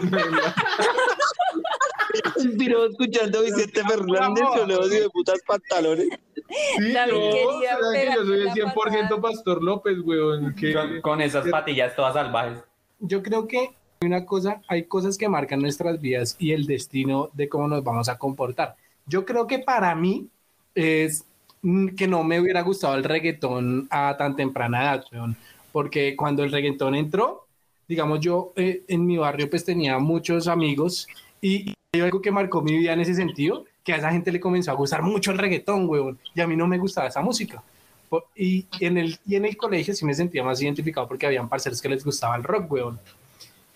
[2.36, 6.08] Inspiró escuchando a Vicente Fernández con los de putas pantalones.
[6.08, 10.54] Sí, quería será que yo soy el pegarme la 100% Pastor López, weón.
[10.54, 12.58] que- Con, con esas patillas todas salvajes.
[12.98, 17.30] Yo creo que hay una cosa, hay cosas que marcan nuestras vidas y el destino
[17.32, 18.76] de cómo nos vamos a comportar.
[19.06, 20.28] Yo creo que para mí
[20.74, 21.24] es
[21.62, 25.36] mm, que no me hubiera gustado el reggaetón a tan temprana edad, weón,
[25.72, 27.46] porque cuando el reggaetón entró,
[27.88, 31.06] digamos yo eh, en mi barrio pues tenía muchos amigos
[31.40, 34.30] y, y hay algo que marcó mi vida en ese sentido, que a esa gente
[34.32, 37.20] le comenzó a gustar mucho el reggaetón, weón, y a mí no me gustaba esa
[37.20, 37.62] música.
[38.08, 41.48] Por- Y en, el, y en el colegio sí me sentía más identificado porque habían
[41.48, 43.00] parceros que les gustaba el rock, weón.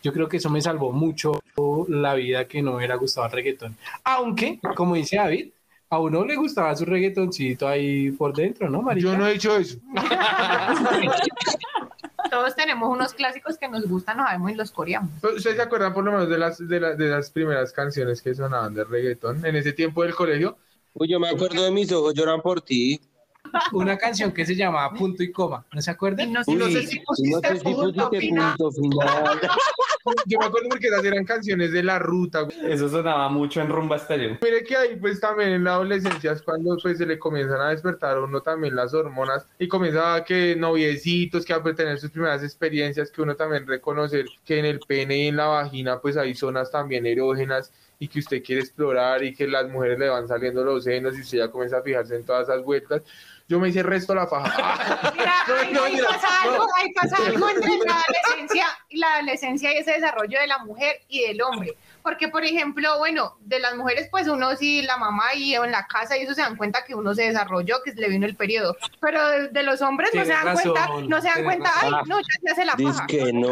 [0.03, 1.41] Yo creo que eso me salvó mucho
[1.89, 3.77] la vida que no hubiera gustado el reggaetón.
[4.05, 5.49] Aunque, como dice David,
[5.91, 9.03] a uno le gustaba su reggaetoncito ahí por dentro, ¿no, María?
[9.05, 9.79] Yo no he dicho eso.
[12.31, 15.11] Todos tenemos unos clásicos que nos gustan, nos sabemos y los coreamos.
[15.23, 18.35] ¿Ustedes se acuerdan por lo menos de las, de, la- de las primeras canciones que
[18.35, 20.57] sonaban de reggaetón en ese tiempo del colegio?
[20.95, 23.01] Uy, yo me acuerdo de mis ojos lloran por ti.
[23.73, 26.33] Una canción que se llamaba Punto y Coma, ¿no se Y acuerdan?
[26.33, 28.57] no, sé- Uy, no sé si no pusiste sé si punto pusiste final.
[28.57, 29.41] punto final.
[30.27, 32.43] Yo me acuerdo porque esas eran canciones de la ruta.
[32.43, 32.57] güey.
[32.73, 34.39] Eso sonaba mucho en rumba estéreo.
[34.41, 37.71] Mire que ahí pues también en la adolescencia es cuando pues se le comienzan a
[37.71, 41.99] despertar a uno también las hormonas y comienza a que noviecitos, que a pues, tener
[41.99, 45.99] sus primeras experiencias, que uno también reconocer que en el pene y en la vagina
[46.01, 50.09] pues hay zonas también erógenas y que usted quiere explorar y que las mujeres le
[50.09, 53.03] van saliendo los senos y usted ya comienza a fijarse en todas esas vueltas.
[53.49, 55.13] Yo me hice resto la faja.
[55.17, 56.51] Mira, No, ahí, no, ahí mira, pasa no.
[56.53, 60.59] algo, ahí pasa algo entre la adolescencia y la adolescencia y ese desarrollo de la
[60.59, 61.77] mujer y del hombre.
[62.03, 65.87] Porque, por ejemplo, bueno, de las mujeres, pues uno sí, la mamá y en la
[65.87, 68.77] casa y eso se dan cuenta que uno se desarrolló, que le vino el periodo.
[69.01, 72.19] Pero de, de los hombres no se dan cuenta, no se dan cuenta, ay, no,
[72.21, 73.07] ya se hace la paja.
[73.07, 73.49] que no.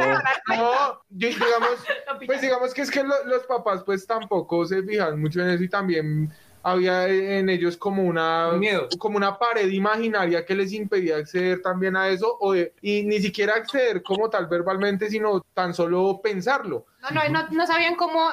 [0.49, 1.79] No, yo- digamos,
[2.27, 5.63] pues digamos que es que lo- los papás pues tampoco se fijan mucho en eso
[5.65, 6.33] y también
[6.65, 8.89] había en ellos como una Un miedo.
[8.99, 13.21] como una pared imaginaria que les impedía acceder también a eso o de- y ni
[13.21, 18.31] siquiera acceder como tal verbalmente sino tan solo pensarlo No, no, no, no sabían cómo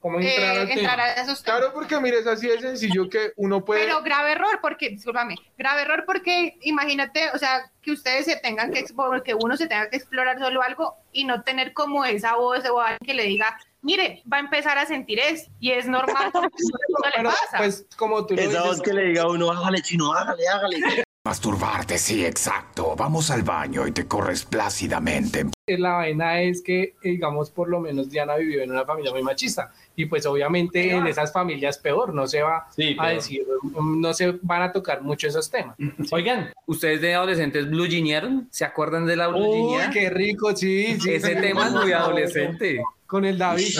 [0.00, 1.60] ¿Cómo eh, entrar al entrar a esos temas.
[1.60, 5.36] claro porque mire es así de sencillo que uno puede Pero grave error, porque, discúlpame,
[5.56, 8.84] grave error porque imagínate, o sea, que ustedes se tengan que,
[9.24, 12.80] que uno se tenga que explorar solo algo y no tener como esa voz o
[12.80, 16.40] alguien que le diga, mire, va a empezar a sentir esto y es normal, no
[17.16, 17.58] le pasa.
[17.58, 20.48] pues como tú lo Esa voz dices, que le diga a uno, hágale, chino, hágale,
[20.48, 21.04] hágale.
[21.24, 22.96] Masturbarte, sí, exacto.
[22.96, 25.46] Vamos al baño y te corres plácidamente.
[25.68, 29.12] eh, la vaina es que, eh, digamos, por lo menos Diana vivió en una familia
[29.12, 33.46] muy machista y pues obviamente en esas familias peor, no se va Sí, a decir,
[33.62, 35.76] mm, no se van a tocar mucho esos temas.
[36.10, 38.48] Oigan, ¿ustedes de adolescentes blue jeanearon?
[38.50, 41.14] ¿Se acuerdan de la blue Uy, qué rico, sí, sí.
[41.14, 41.40] Ese sí.
[41.40, 42.82] tema es muy adolescente.
[43.06, 43.68] Con el David.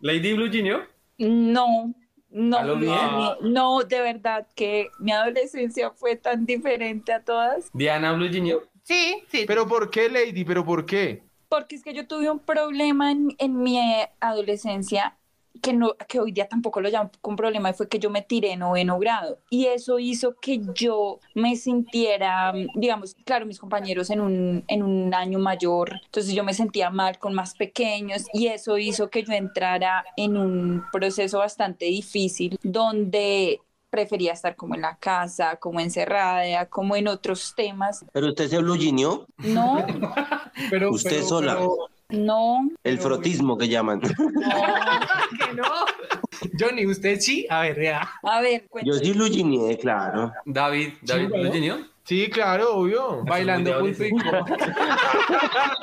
[0.00, 0.80] Lady Blue Jeaneo.
[1.18, 1.94] No,
[2.30, 2.96] no, ¿A lo bien?
[2.96, 8.62] no, no, de verdad que mi adolescencia fue tan diferente a todas, Diana Blue Jeaneo.
[8.84, 9.44] sí, sí.
[9.46, 13.34] pero por qué Lady pero por qué porque es que yo tuve un problema en,
[13.38, 13.78] en mi
[14.20, 15.18] adolescencia
[15.62, 18.22] que, no, que hoy día tampoco lo llamo con problema, y fue que yo me
[18.22, 19.38] tiré en noveno grado.
[19.50, 25.12] Y eso hizo que yo me sintiera, digamos, claro, mis compañeros en un, en un
[25.14, 29.32] año mayor, entonces yo me sentía mal con más pequeños y eso hizo que yo
[29.32, 33.60] entrara en un proceso bastante difícil donde
[33.90, 38.04] prefería estar como en la casa, como encerrada, como en otros temas.
[38.12, 39.84] Pero usted se blugineó, No,
[40.70, 41.54] Pero, Usted pero- sola.
[41.54, 41.76] pero,
[42.12, 44.00] no, el frotismo que llaman.
[44.00, 45.64] que no.
[46.58, 47.46] Johnny, ¿usted sí?
[47.50, 48.08] A ver, ya.
[48.22, 48.98] a ver, Yo cuéntame.
[49.04, 50.32] sí blugineé, claro.
[50.44, 51.28] David, David.
[51.28, 51.78] Blue Jeaneo.
[52.04, 54.46] sí claro obvio Bailando coma.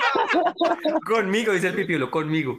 [1.05, 2.57] Conmigo, dice el pipiolo, conmigo.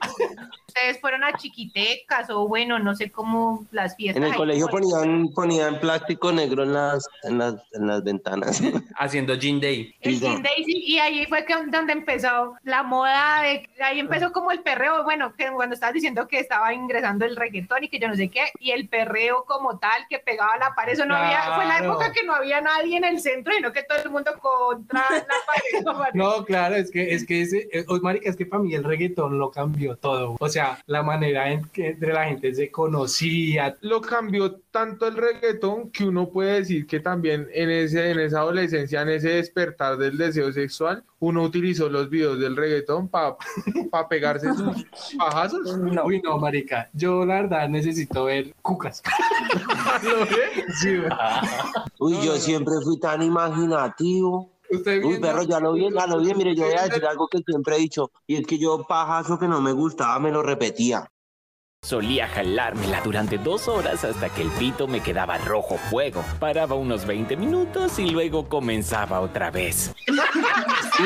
[0.69, 4.23] Ustedes fueron a chiquitecas o bueno, no sé cómo las fiestas.
[4.23, 8.61] En el colegio como- ponían, ponían plástico negro en las, en las, en las ventanas.
[8.97, 9.95] Haciendo Gin Day.
[10.01, 10.21] El.
[10.21, 14.51] Gin Day, sí, y ahí fue que, donde empezó la moda, de, ahí empezó como
[14.53, 18.09] el perreo, bueno, que cuando estabas diciendo que estaba ingresando el reggaetón y que yo
[18.09, 21.43] no sé qué, y el perreo como tal, que pegaba la pared, eso no había,
[21.55, 21.93] fue la Claro.
[21.93, 25.27] época que no había nadie en el centro, sino que todo el mundo contra la
[25.47, 26.13] pared.
[26.15, 28.85] No, claro, es que, es que ese, eh, oh, marica, es que para mí el
[28.85, 30.37] reggaetón lo cambió todo.
[30.41, 33.77] O sea, la manera en que entre la gente se conocía.
[33.81, 38.41] Lo cambió tanto el reggaetón que uno puede decir que también en, ese, en esa
[38.41, 43.37] adolescencia, en ese despertar del deseo sexual, uno utilizó los videos del reggaetón para
[44.09, 45.77] pegarse sus pajazos.
[46.05, 49.03] Uy, no, marica, yo la verdad necesito ver cucas.
[51.99, 54.53] Uy, yo siempre fui tan imaginativo.
[54.71, 56.35] Usted Uy, perro, ya lo vi, ya lo vi.
[56.35, 58.11] Mire, yo voy a decir algo que siempre he dicho.
[58.27, 61.11] Y es que yo, pajazo que no me gustaba, me lo repetía.
[61.89, 66.25] Solía jalármela durante dos horas hasta que el pito me quedaba rojo fuego.
[66.41, 69.95] Paraba unos 20 minutos y luego comenzaba otra vez.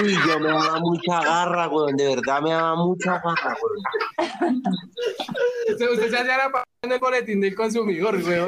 [0.02, 1.94] Uy, yo me daba mucha garra, weón.
[1.96, 4.62] De verdad me daba mucha garra, weón.
[5.68, 8.40] Usted, se hacía la en el boletín del consumidor, güey.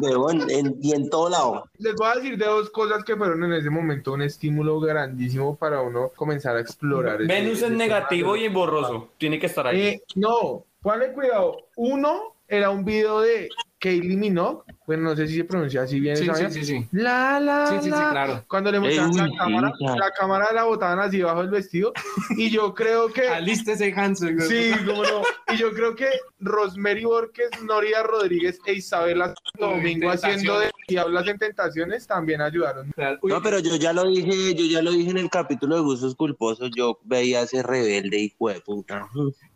[0.00, 1.64] Weón, en- y en todo lado.
[1.78, 5.56] Les voy a decir de dos cosas que fueron en ese momento un estímulo grandísimo
[5.56, 7.18] para uno comenzar a explorar.
[7.26, 9.08] Venus es negativo y borroso.
[9.18, 9.80] Tiene que estar ahí.
[9.80, 11.66] Eh, no, ponle cuidado.
[11.74, 13.48] Uno era un video de
[13.80, 14.62] Kylie Minogue.
[14.86, 16.16] Bueno, no sé si se pronuncia así bien.
[16.16, 16.88] Sí, esa sí, sí, sí.
[16.92, 18.10] La, la, Sí, sí, sí, la.
[18.10, 18.44] claro.
[18.48, 21.92] Cuando le mostraban Ey, la cámara, la cámara la botaban así bajo el vestido.
[22.36, 23.26] Y yo creo que.
[23.28, 24.40] Alístese, Hanson.
[24.42, 25.22] Sí, cómo no.
[25.52, 31.38] Y yo creo que Rosemary Borges, Noria Rodríguez e Isabela Domingo haciendo de Diablas en
[31.38, 32.92] Tentaciones también ayudaron.
[33.22, 35.82] Uy, No, pero yo ya lo dije, yo ya lo dije en el capítulo de
[35.82, 36.70] gustos culposos.
[36.76, 39.08] Yo veía ese rebelde hijo de puta.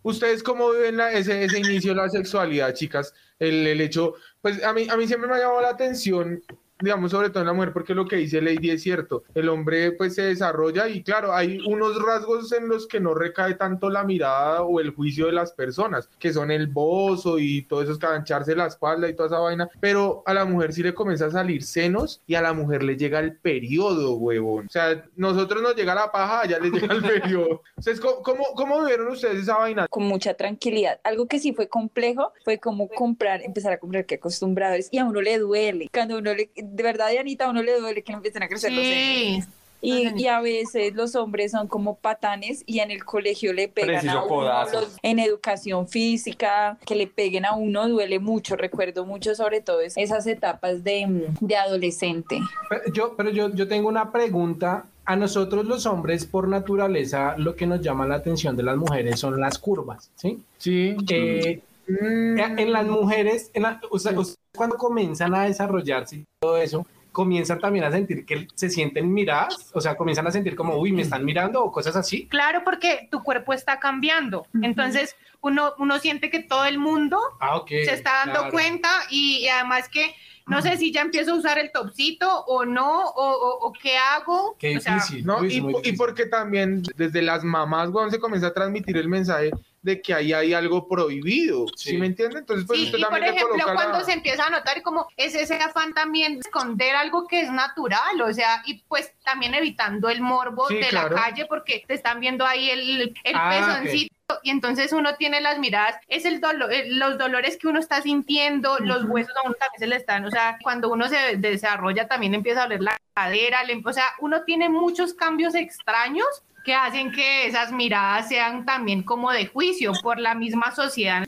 [0.03, 3.15] ¿Ustedes cómo viven la- ese, ese inicio de la sexualidad, chicas?
[3.39, 6.43] El, el hecho, pues a mí, a mí siempre me ha llamado la atención,
[6.81, 9.25] digamos, sobre todo en la mujer, porque lo que dice Lady es cierto.
[9.35, 13.55] El hombre pues se desarrolla y claro, hay unos rasgos en los que no recae
[13.55, 17.83] tanto la mirada o el juicio de las personas, que son el bozo y todo
[17.83, 21.27] eso, escarancharse la espalda y toda esa vaina, pero a la mujer sí le comienza
[21.27, 24.67] a salir senos y a la mujer le llega el periodo, huevón.
[24.67, 27.63] O sea, nosotros nos llega la paja, ya les llega el periodo.
[27.77, 29.87] Entonces, ¿cómo, cómo, vivieron ustedes esa vaina?
[29.89, 31.01] con mucha tranquilidad.
[31.05, 35.05] Algo que sí fue complejo fue como comprar, empezar a comprar que acostumbradores y a
[35.05, 35.89] uno le duele.
[35.93, 38.73] Cuando uno le, de verdad, Dianita, a uno le duele que le empiecen a crecer
[38.73, 39.45] los senos.
[39.45, 39.51] Sí.
[39.83, 43.89] Y, y a veces los hombres son como patanes y en el colegio le pegan
[44.01, 44.25] Preciso a
[44.67, 48.57] uno, en educación física, que le peguen a uno duele mucho.
[48.57, 52.41] Recuerdo mucho sobre todo es- esas etapas de, de adolescente.
[52.69, 54.85] Pero yo, pero yo, yo tengo una pregunta.
[55.07, 59.19] A nosotros los hombres, por naturaleza, lo que nos llama la atención de las mujeres
[59.19, 60.39] son las curvas, ¿sí?
[60.59, 60.95] Sí.
[61.11, 61.61] Eh,
[61.99, 64.13] en las mujeres, en la- o sea,
[64.55, 69.71] cuando comienzan a desarrollarse y todo eso, comienzan también a sentir que se sienten miradas,
[69.75, 72.27] o sea, comienzan a sentir como, uy, me están mirando o cosas así.
[72.29, 74.47] Claro, porque tu cuerpo está cambiando.
[74.63, 77.69] Entonces, uno, uno siente que todo el mundo Ah, ok.
[77.69, 78.53] se está dando claro.
[78.53, 80.15] cuenta y, y además que
[80.47, 83.97] no sé si ya empiezo a usar el topcito o no, o, o- o qué
[83.97, 84.57] hago.
[84.59, 85.25] Qué O sea, difícil.
[85.25, 85.39] ¿no?
[85.39, 85.97] Uy, Y, y difícil.
[85.97, 89.51] porque también desde las mamás, weón, se comienza a transmitir el mensaje
[89.83, 91.97] de que ahí hay algo prohibido, ¿sí, Sí.
[91.97, 92.41] me entiende?
[92.41, 94.83] Entonces, pues Sí, usted y por también ejemplo, coloca cuando la- se empieza a notar
[94.83, 99.13] como es ese afán también de esconder algo que es natural, o sea, y pues
[99.25, 101.15] también evitando el morbo Sí, de claro.
[101.17, 104.11] la calle porque te están viendo ahí el, el Ah, pezoncito.
[104.45, 108.01] Y entonces uno tiene las miradas, es el dolor, eh, los dolores que uno está
[108.01, 112.07] sintiendo, los huesos a uno también se le están, o sea, cuando uno se desarrolla
[112.07, 116.27] también empieza a doler la cadera, le- o sea, uno tiene muchos cambios extraños
[116.65, 121.27] que hacen que esas miradas sean también como de juicio por la misma sociedad.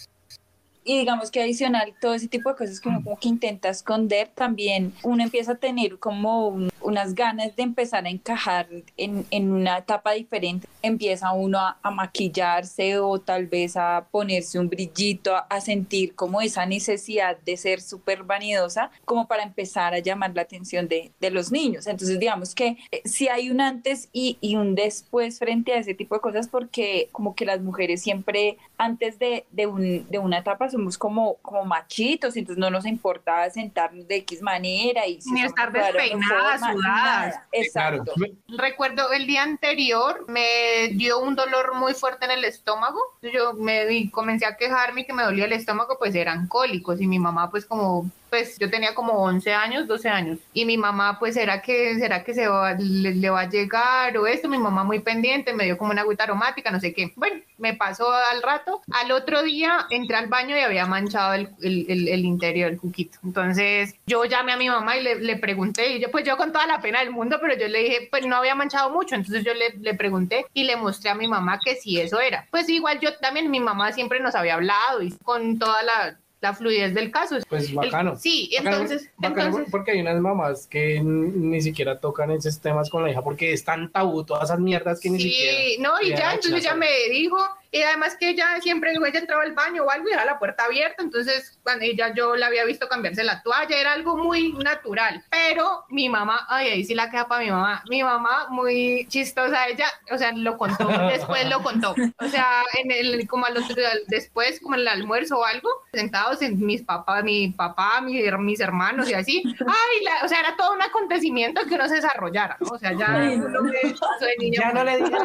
[0.85, 4.29] Y digamos que adicional, todo ese tipo de cosas que uno como que intenta esconder,
[4.35, 8.67] también uno empieza a tener como un- unas ganas de empezar a encajar
[8.97, 10.67] en, en una etapa diferente.
[10.83, 16.15] Empieza uno a, a maquillarse o tal vez a ponerse un brillito, a, a sentir
[16.15, 21.13] como esa necesidad de ser súper vanidosa, como para empezar a llamar la atención de,
[21.21, 21.87] de los niños.
[21.87, 25.95] Entonces, digamos que eh, sí hay un antes y, y un después frente a ese
[25.95, 30.39] tipo de cosas, porque como que las mujeres siempre antes de, de, un- de una
[30.39, 35.33] etapa somos como, como machitos, entonces no nos importa sentarnos de X manera y si
[35.33, 37.41] Ni estar despeinadas, sudadas.
[37.53, 38.13] Exacto.
[38.49, 42.99] Recuerdo el día anterior me dio un dolor muy fuerte en el estómago.
[43.23, 47.19] Yo me comencé a quejarme que me dolía el estómago, pues eran cólicos y mi
[47.19, 50.39] mamá pues como pues yo tenía como 11 años, 12 años.
[50.55, 54.17] Y mi mamá, pues, ¿será que, será que se va, le, le va a llegar
[54.17, 54.49] o esto?
[54.49, 57.13] Mi mamá muy pendiente, me dio como una agüita aromática, no sé qué.
[57.15, 58.81] Bueno, me pasó al rato.
[58.91, 62.81] Al otro día entré al baño y había manchado el, el, el- el interior del
[62.81, 63.19] cuquito.
[63.23, 66.53] Entonces yo llamé a mi mamá y le, le pregunté, y yo pues yo con
[66.53, 69.15] toda la pena del mundo, pero yo le dije, pues no había manchado mucho.
[69.15, 72.47] Entonces yo le, le pregunté y le mostré a mi mamá que sí eso era.
[72.51, 76.53] Pues igual yo también, mi mamá siempre nos había hablado y con toda la, la
[76.53, 77.39] fluidez del caso.
[77.49, 78.17] Pues El- bacano.
[78.17, 82.91] sí, Bacano, entonces, bacano entonces porque hay unas mamás que ni siquiera tocan esos temas
[82.91, 85.59] con la hija porque es tan tabú todas esas mierdas que ni siquiera.
[85.59, 87.39] Sí, no, y ya, entonces ella me dijo,
[87.73, 90.65] y además que ella siempre, ella entraba al baño o algo y dejaba la puerta
[90.67, 95.25] abierta, entonces cuando ella yo la había visto cambiarse la toalla, era algo muy natural,
[95.31, 99.67] pero mi mamá, ay, ahí sí la queda para mi mamá, mi mamá muy chistosa,
[99.69, 103.65] ella, o sea, lo contó, después lo contó, o sea, en el, como a los,
[104.09, 108.61] después, como en el almuerzo o algo, sentados en mis papás, mi papá, mi- mis
[108.61, 112.57] hermanos y así, ay, la- o sea, era todo un acontecimiento que uno se desarrollara,
[112.61, 112.69] ¿no?
[112.73, 115.23] o sea, ya Ay, uno eso de niño, Ya no le digas.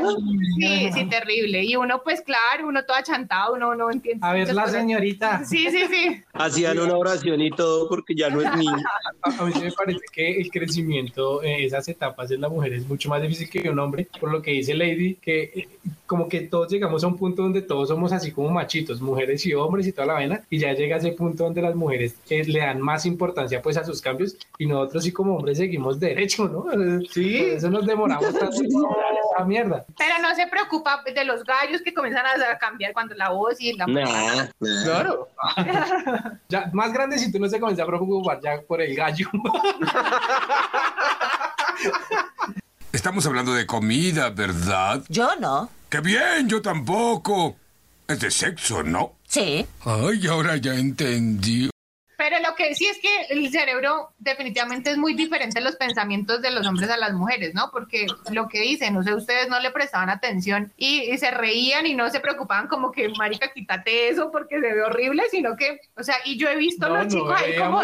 [0.59, 1.63] Sí, sí, terrible.
[1.63, 4.25] Y uno, pues claro, uno todo achantado, uno no entiende.
[4.25, 4.79] A ver, la cosas.
[4.79, 5.45] señorita.
[5.45, 6.23] Sí, sí, sí.
[6.33, 8.83] Hacían una oración y todo porque ya no es niño.
[9.21, 13.09] A, mí me parece que el crecimiento en esas etapas en la mujer es mucho
[13.09, 15.67] más difícil que un hombre, por lo que dice Lady, que
[16.07, 19.53] como que todos llegamos a un punto donde todos somos así como machitos, mujeres y
[19.53, 22.59] hombres y toda la vaina, y ya llega ese punto donde las mujeres eh, le
[22.59, 26.65] dan más importancia pues a sus cambios y nosotros sí como hombres seguimos derecho, ¿no?
[27.11, 27.37] Sí.
[27.37, 29.85] Por eso nos demoramos tanto en esa mierda.
[29.97, 33.73] Pero no se preocupa de los gallos que comienzan a cambiar cuando la voz y
[33.73, 33.85] la.
[33.87, 34.83] Nah, nah.
[34.83, 35.29] Claro.
[36.49, 39.29] Ya más grandecito no se comienza a preocupar ya por el gallo.
[43.07, 45.01] Estamos hablando de comida, ¿verdad?
[45.07, 45.69] Yo no.
[45.89, 46.49] ¡Qué bien!
[46.49, 47.55] Yo tampoco.
[48.05, 49.13] Es de sexo, ¿no?
[49.25, 49.65] Sí.
[49.85, 51.69] Ay, ahora ya entendí.
[52.57, 56.89] Que sí es que el cerebro definitivamente es muy diferente los pensamientos de los hombres
[56.89, 57.69] a las mujeres, ¿no?
[57.71, 61.85] Porque lo que dicen, no sé, ustedes no le prestaban atención y, y se reían
[61.85, 65.79] y no se preocupaban como que, marica, quítate eso porque se ve horrible, sino que,
[65.95, 67.81] o sea, y yo he visto No, los no chicos ahí como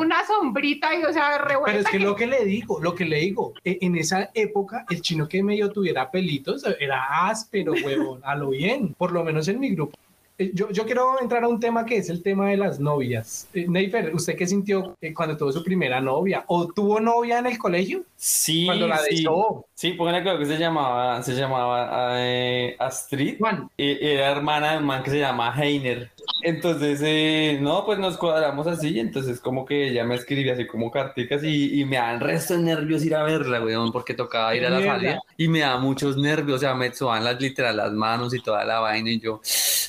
[0.00, 1.66] una sombrita y, o sea, revuelta.
[1.72, 4.30] Pero es que que- lo que le digo, lo que le digo, e- en esa
[4.34, 9.22] época el chino que medio tuviera pelitos era áspero, huevón, a lo bien, por lo
[9.24, 9.98] menos en mi grupo.
[10.38, 13.48] Eh, Yo, yo quiero entrar a un tema que es el tema de las novias.
[13.52, 16.44] Eh, Neifer, ¿usted qué sintió eh, cuando tuvo su primera novia?
[16.46, 18.02] ¿O tuvo novia en el colegio?
[18.16, 19.22] Sí, Cuando la sí.
[19.22, 19.66] dejó.
[19.74, 23.36] Sí, póngale creo que se llamaba, se llamaba eh, Astrid.
[23.76, 26.10] Eh, Era hermana de un man que se llama Heiner.
[26.42, 28.98] Entonces, eh, no, pues nos cuadramos así.
[29.00, 32.62] Entonces, como que ella me escribía así como carticas y, y me dan resto de
[32.62, 36.16] nervios ir a verla, weón, porque tocaba ir a la salida y me da muchos
[36.16, 36.56] nervios.
[36.56, 39.10] O sea, me soban las literal las manos y toda la vaina.
[39.10, 39.40] Y yo,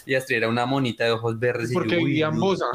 [0.06, 1.72] y Astrid era una monita de ojos verdes.
[1.72, 2.40] y Porque yo, uy, vivía en no.
[2.42, 2.66] Bosa.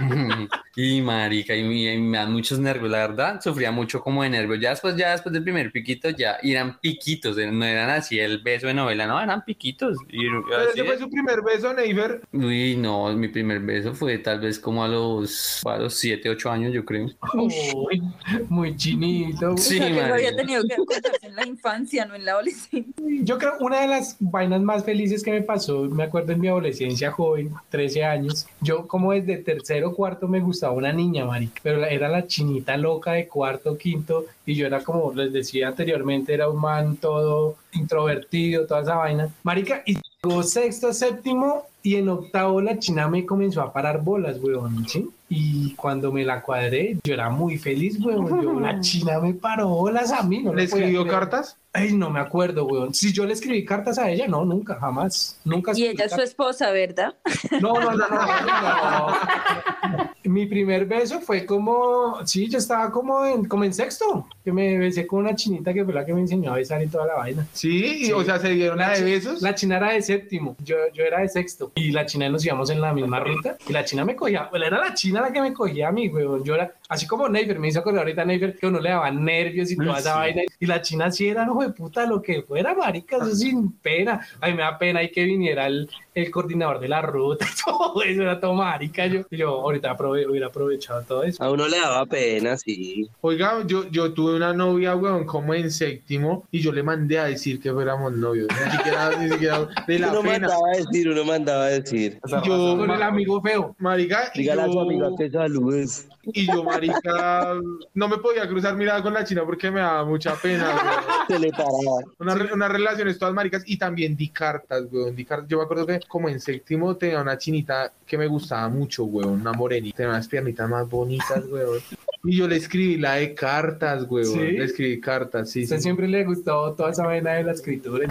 [0.76, 4.30] Y marica, y, me- y me dan muchos nervios, la verdad, sufría mucho como de
[4.30, 4.60] nervios.
[4.60, 8.18] Ya después, ya después del primer piquito, ya y eran piquitos, eh, no eran así
[8.18, 9.98] el beso de novela, no, eran piquitos.
[10.08, 12.22] Y Pero así ese fue su primer beso, Neifer.
[12.32, 16.50] Uy, no, mi primer beso fue tal vez como a los, a los 7, 8
[16.50, 17.10] años, yo creo.
[17.34, 18.02] Uy,
[18.48, 19.56] muy chinito.
[19.56, 22.92] Sí, o sea, que había tenido que contarse en la infancia, no en la adolescencia.
[23.22, 26.48] Yo creo una de las vainas más felices que me pasó, me acuerdo en mi
[26.48, 31.84] adolescencia joven, 13 años, yo como desde tercero cuarto me gustaba una niña, marica, pero
[31.84, 36.48] era la chinita loca de cuarto, quinto, y yo era como les decía anteriormente, era
[36.48, 39.28] un man todo introvertido, toda esa vaina.
[39.42, 44.38] Marica, y llegó sexto, séptimo, y en octavo la china me comenzó a parar bolas,
[44.42, 45.08] weón, ¿sí?
[45.32, 48.42] Y cuando me la cuadré, yo era muy feliz, weón.
[48.42, 50.52] Yo, la china me paró bolas a mí, ¿no?
[50.52, 51.20] ¿Le escribió creer.
[51.20, 51.56] cartas?
[51.72, 52.92] Ay, no me acuerdo, weón.
[52.92, 55.38] Si yo le escribí cartas a ella, no, nunca, jamás.
[55.44, 57.14] Nunca Y ella es su esposa, ¿verdad?
[57.60, 60.10] No, no, no, no, no, no.
[60.24, 64.78] Mi primer beso fue como, sí, yo estaba como en, como en sexto, que me
[64.78, 67.14] besé con una chinita que fue la que me enseñó a besar y toda la
[67.14, 67.46] vaina.
[67.52, 69.40] Sí, y, o sea, se dieron la de besos.
[69.40, 71.72] La china era de séptimo, yo, yo era de sexto.
[71.74, 73.56] Y la china nos íbamos en la misma ruta.
[73.68, 76.08] Y la china me cogía, bueno, era la china la que me cogía a mí,
[76.08, 76.42] weón.
[76.44, 79.70] Yo era, así como Neifer, me hizo acordar ahorita Neifer, que uno le daba nervios
[79.70, 80.18] y toda esa Sí.
[80.18, 80.42] vaina.
[80.58, 84.26] Y la china sí era, no, de puta, lo que fuera, marica, eso sin pena.
[84.40, 88.02] A mí me da pena y que viniera el, el coordinador de la ruta todo
[88.02, 89.06] eso, era todo marica.
[89.06, 91.42] Yo, yo ahorita aprove- hubiera aprovechado todo eso.
[91.42, 93.08] A uno le daba pena, sí.
[93.20, 97.24] Oiga, yo, yo tuve una novia, weón, como en séptimo, y yo le mandé a
[97.24, 98.48] decir que fuéramos novios.
[98.64, 100.32] Ni siquiera, ni siquiera de la Uno pena.
[100.48, 102.18] mandaba a decir, uno mandaba a decir.
[102.44, 103.74] Yo, Con el amigo feo.
[103.78, 104.84] marica, Dígale a su yo-
[105.16, 106.08] que saludes.
[106.32, 107.58] Y yo, marica,
[107.94, 110.74] no me podía cruzar mirada con la china porque me daba mucha pena.
[110.74, 111.26] weón.
[111.28, 112.04] Se le paraba.
[112.18, 115.14] Una, unas relaciones todas maricas y también di cartas, weón.
[115.14, 115.48] Di cartas.
[115.48, 119.40] Yo me acuerdo que como en séptimo tenía una chinita que me gustaba mucho, weón.
[119.40, 121.80] Una morenita, tenía unas piernitas más bonitas, weón.
[122.24, 124.26] Y yo le escribí la de cartas, weón.
[124.26, 124.38] ¿Sí?
[124.38, 125.62] Le escribí cartas, sí.
[125.64, 125.82] usted sí.
[125.82, 128.08] siempre le gustó toda esa vaina de la escritura.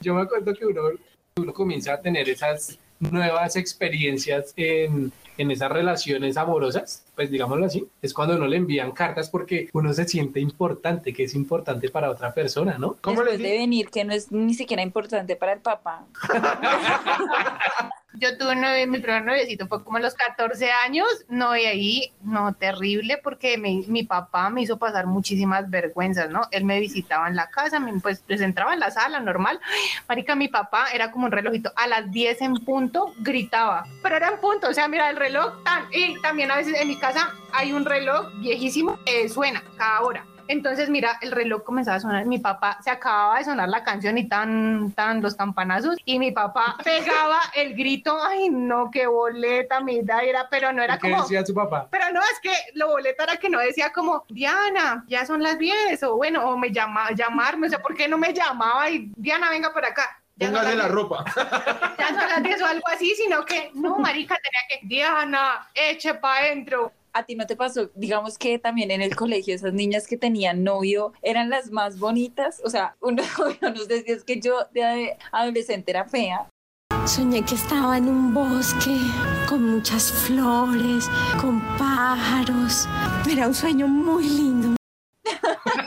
[0.00, 0.82] Yo me acuerdo que uno,
[1.36, 5.10] uno comienza a tener esas nuevas experiencias en,
[5.40, 9.92] en esas relaciones amorosas, pues digámoslo así, es cuando uno le envían cartas porque uno
[9.94, 12.96] se siente importante, que es importante para otra persona, ¿no?
[13.00, 16.04] ¿Cómo le Después de venir, que no es ni siquiera importante para el papá.
[18.14, 22.12] Yo tuve un mi primer noviecito fue como a los 14 años, no, y ahí,
[22.22, 26.42] no, terrible, porque mi, mi papá me hizo pasar muchísimas vergüenzas, ¿no?
[26.50, 29.60] Él me visitaba en la casa, me, pues, entraba en la sala normal.
[29.62, 34.16] Ay, marica, mi papá era como un relojito, a las 10 en punto gritaba, pero
[34.16, 36.98] era en punto, o sea, mira, el reloj tan, y también a veces en mi
[36.98, 40.24] casa hay un reloj viejísimo que suena cada hora.
[40.50, 42.26] Entonces, mira, el reloj comenzaba a sonar.
[42.26, 45.96] Mi papá se acababa de sonar la canción y tan, tan los campanazos.
[46.04, 48.18] Y mi papá pegaba el grito.
[48.20, 51.22] Ay, no, qué boleta, mira, era, pero no era ¿Qué como.
[51.22, 51.86] decía su papá?
[51.92, 55.56] Pero no, es que lo boleta era que no decía como, Diana, ya son las
[55.56, 59.12] 10, o bueno, o me llama, llamarme, o sea, ¿por qué no me llamaba y
[59.16, 60.20] Diana, venga por acá?
[60.36, 61.24] Póngase la 10, ropa.
[61.96, 66.14] Ya son las 10 o algo así, sino que, no, marica, tenía que, Diana, eche
[66.14, 66.92] pa' adentro.
[67.20, 67.90] ¿A ti no te pasó?
[67.94, 72.62] Digamos que también en el colegio esas niñas que tenían novio eran las más bonitas.
[72.64, 76.48] O sea, uno, uno no sé si es que yo de adolescente era fea.
[77.04, 78.96] Soñé que estaba en un bosque
[79.50, 82.88] con muchas flores, con pájaros.
[83.30, 84.76] Era un sueño muy lindo.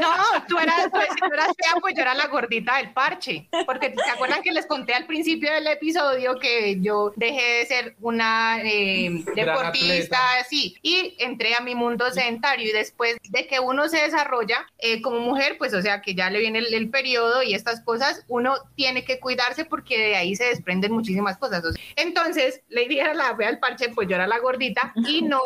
[0.00, 3.48] No, tú eras, pues, si tú eras fea, pues yo era la gordita del parche.
[3.66, 7.96] Porque se acuerdan que les conté al principio del episodio que yo dejé de ser
[8.00, 12.68] una eh, deportista, así, y entré a mi mundo sedentario.
[12.68, 16.30] Y después de que uno se desarrolla eh, como mujer, pues o sea que ya
[16.30, 20.34] le viene el, el periodo y estas cosas, uno tiene que cuidarse porque de ahí
[20.36, 21.62] se desprenden muchísimas cosas.
[21.96, 25.40] Entonces, Lady era la fea del parche, pues yo era la gordita y no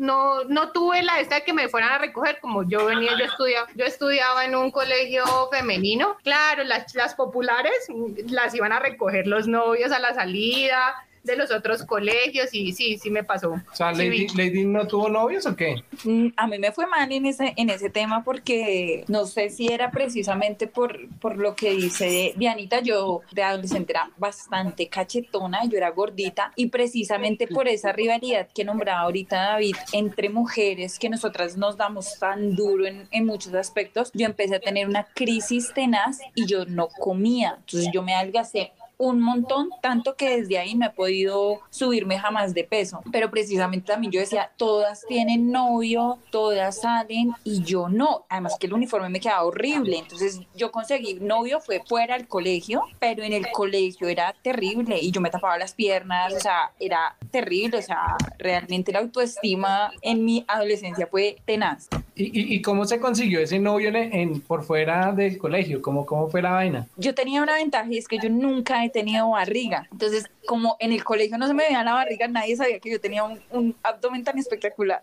[0.00, 3.24] no, no tuve la esta de que me fueran a recoger, como yo venía, yo
[3.26, 6.16] estudiaba, yo estudiaba en un colegio femenino.
[6.22, 7.86] Claro, las, las populares
[8.28, 12.98] las iban a recoger los novios a la salida de los otros colegios y sí,
[12.98, 13.50] sí me pasó.
[13.50, 14.28] O sea, Lady.
[14.34, 15.82] Lady no tuvo novios o qué?
[16.04, 19.68] Mm, A mí me fue mal en ese, en ese tema porque no sé si
[19.68, 25.76] era precisamente por, por lo que dice Dianita, yo de adolescente era bastante cachetona, yo
[25.76, 31.56] era gordita y precisamente por esa rivalidad que nombraba ahorita David entre mujeres que nosotras
[31.56, 36.18] nos damos tan duro en, en muchos aspectos, yo empecé a tener una crisis tenaz
[36.34, 40.86] y yo no comía, entonces yo me adelgacé un montón, tanto que desde ahí no
[40.86, 43.00] he podido subirme jamás de peso.
[43.10, 48.26] Pero precisamente también yo decía, todas tienen novio, todas salen y yo no.
[48.28, 49.96] Además que el uniforme me quedaba horrible.
[49.98, 55.10] Entonces yo conseguí novio, fue fuera del colegio, pero en el colegio era terrible y
[55.10, 57.78] yo me tapaba las piernas, o sea, era terrible.
[57.78, 61.88] O sea, realmente la autoestima en mi adolescencia fue tenaz.
[62.14, 65.80] ¿Y, y, cómo se consiguió ese novio en, en- por fuera del colegio?
[65.80, 66.86] ¿Cómo, ¿Cómo fue la vaina?
[66.96, 69.86] yo tenía una ventaja y es que yo nunca he tenido barriga.
[69.92, 73.00] Entonces, como en el colegio no se me veía la barriga, nadie sabía que yo
[73.00, 75.00] tenía un, un abdomen tan espectacular.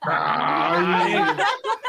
[0.00, 1.14] Ay,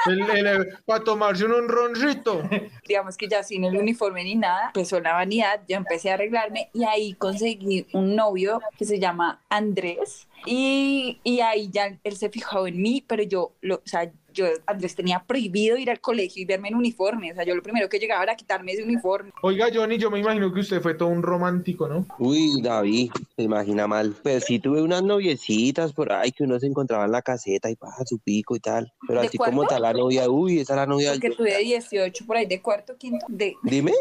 [0.07, 2.41] el- el- para tomarse un honroncito.
[2.87, 6.69] Digamos que ya sin el uniforme ni nada, empezó la vanidad, yo empecé a arreglarme
[6.73, 10.27] y ahí conseguí un novio que se llama Andrés.
[10.45, 14.45] Y, y ahí ya él se fijó en mí, pero yo, lo, o sea, yo,
[14.67, 17.31] Andrés tenía prohibido ir al colegio y verme en uniforme.
[17.31, 19.31] O sea, yo lo primero que llegaba era quitarme ese uniforme.
[19.41, 22.05] Oiga, Johnny, yo me imagino que usted fue todo un romántico, ¿no?
[22.19, 24.15] Uy, David, se imagina mal.
[24.21, 27.75] Pues sí tuve unas noviecitas por ahí que uno se encontraba en la caseta y
[27.75, 28.93] baja su pico y tal.
[29.07, 31.11] Pero ¿De así como tal la novia, uy, esa es la novia.
[31.13, 33.93] Porque tuve 18 por ahí de cuarto, quinto, de, Dime.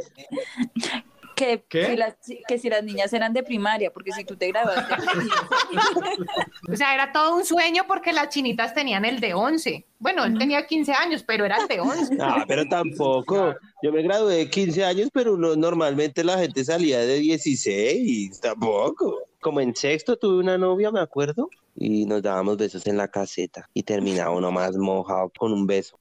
[1.34, 1.86] que, ¿Qué?
[1.86, 2.14] Si las,
[2.48, 4.94] que si las niñas eran de primaria, porque si tú te graduaste.
[6.72, 9.84] O sea, era todo un sueño porque las chinitas tenían el de 11.
[9.98, 12.16] Bueno, él tenía 15 años, pero era el de 11.
[12.20, 13.54] Ah, pero tampoco.
[13.82, 19.20] Yo me gradué de 15 años, pero no, normalmente la gente salía de 16, tampoco.
[19.40, 23.68] Como en sexto tuve una novia, me acuerdo, y nos dábamos besos en la caseta
[23.74, 25.98] y terminaba uno más mojado con un beso.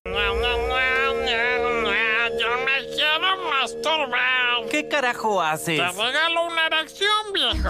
[2.40, 4.33] Yo me quiero masturbar.
[4.74, 5.78] ¿Qué carajo haces?
[5.78, 7.70] Te regalo una erección, viejo.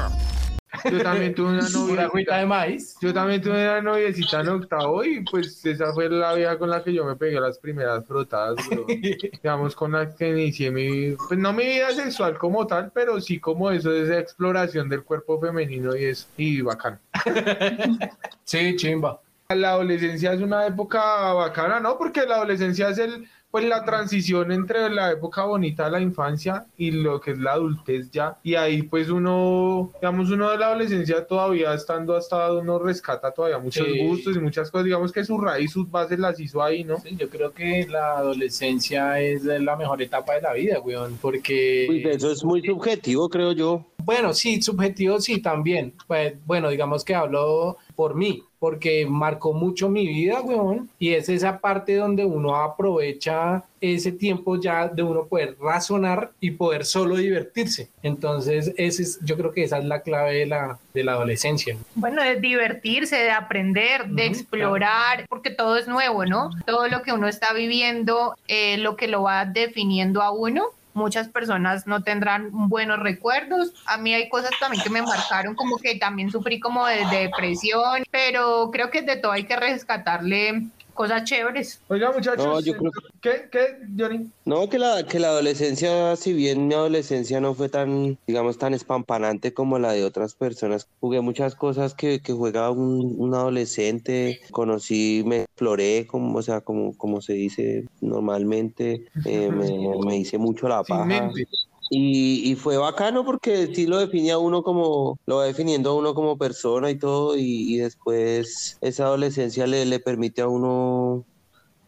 [0.90, 2.38] Yo también tuve una Una novia.
[2.38, 2.96] de maíz.
[3.02, 6.82] Yo también tuve una noviecita en octavo y pues esa fue la vieja con la
[6.82, 8.86] que yo me pegué las primeras frotadas, bro.
[8.88, 13.38] Digamos, con la que inicié mi, pues no mi vida sexual como tal, pero sí
[13.38, 17.02] como eso, esa exploración del cuerpo femenino y es, y bacán.
[18.46, 19.20] Sí, chimba.
[19.50, 21.98] la adolescencia es una época bacana, ¿no?
[21.98, 26.66] Porque la adolescencia es el, pues la transición entre la época bonita de la infancia
[26.76, 28.36] y lo que es la adultez ya.
[28.42, 33.60] Y ahí pues uno, digamos, uno de la adolescencia todavía estando hasta uno rescata todavía
[33.60, 34.08] muchos Sí.
[34.08, 34.86] gustos y muchas cosas.
[34.86, 37.00] Digamos que su raíz, sus bases las hizo ahí, ¿no?
[37.02, 41.86] Sí, yo creo que la adolescencia es la mejor etapa de la vida, weón, porque...
[41.88, 43.86] Uy, eso es muy subjetivo, creo yo.
[44.00, 45.94] Bueno, sí, subjetivo sí también.
[46.08, 51.30] Pues, bueno, digamos que hablo por mí, porque marcó mucho mi vida, weón, y es
[51.30, 57.18] esa parte donde uno aprovecha ese tiempo ya de uno poder razonar y poder solo
[57.18, 57.90] divertirse.
[58.02, 61.76] Entonces, ese es, yo creo que esa es la clave de la, de la adolescencia.
[61.96, 66.52] Bueno, de divertirse, de aprender, de explorar, porque todo es nuevo, ¿no?
[66.66, 70.70] Todo lo que uno está viviendo, eh, lo que lo va definiendo a uno.
[70.94, 73.74] Muchas personas no tendrán buenos recuerdos.
[73.86, 77.18] A mí hay cosas también que me marcaron, como que también sufrí como de, de
[77.24, 81.82] depresión, pero creo que de todo hay que rescatarle cosas chéveres.
[81.88, 82.92] Oiga, muchachos, No, yo creo
[83.22, 84.30] ¿qué, qué, Johnny?
[84.46, 88.74] No, que la, que la adolescencia, si bien mi adolescencia no fue tan, digamos, tan
[88.74, 94.40] espampanante como la de otras personas, jugué muchas cosas que, que juega un, un adolescente,
[94.52, 100.38] conocí, me exploré, como, o sea, como, como se dice normalmente, eh, me, me hice
[100.38, 101.06] mucho la Sin paja.
[101.06, 101.48] mente.
[101.90, 106.16] Y, y fue bacano porque sí lo definía uno como, lo va definiendo a uno
[106.16, 111.24] como persona y todo, y, y después esa adolescencia le, le permite a uno,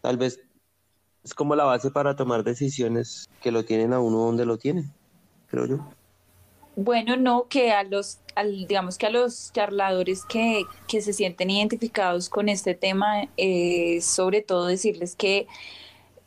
[0.02, 0.38] tal vez,
[1.24, 4.92] es como la base para tomar decisiones que lo tienen a uno donde lo tienen,
[5.48, 5.78] creo yo.
[6.76, 11.50] Bueno, no, que a los, al- digamos que a los charladores que, que se sienten
[11.50, 15.46] identificados con este tema, eh, sobre todo decirles que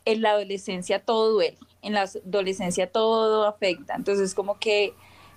[0.04, 4.94] en la adolescencia todo duele, en la adolescencia todo afecta, entonces como que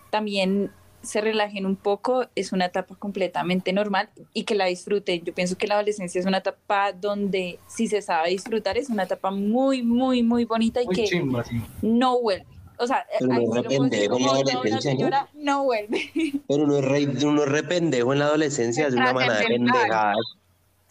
[0.09, 0.71] también
[1.03, 5.21] se relajen un poco, es una etapa completamente normal y que la disfruten.
[5.23, 9.03] Yo pienso que la adolescencia es una etapa donde si se sabe disfrutar es una
[9.03, 11.61] etapa muy, muy, muy bonita y Muy que chimba, sí.
[11.81, 12.47] no vuelve.
[12.79, 14.17] O sea, Pero no rependejo
[15.63, 15.99] vuelve.
[16.47, 19.45] Pero uno es, re, uno es re pendejo en la adolescencia, es una manada de
[19.45, 20.15] pendejadas.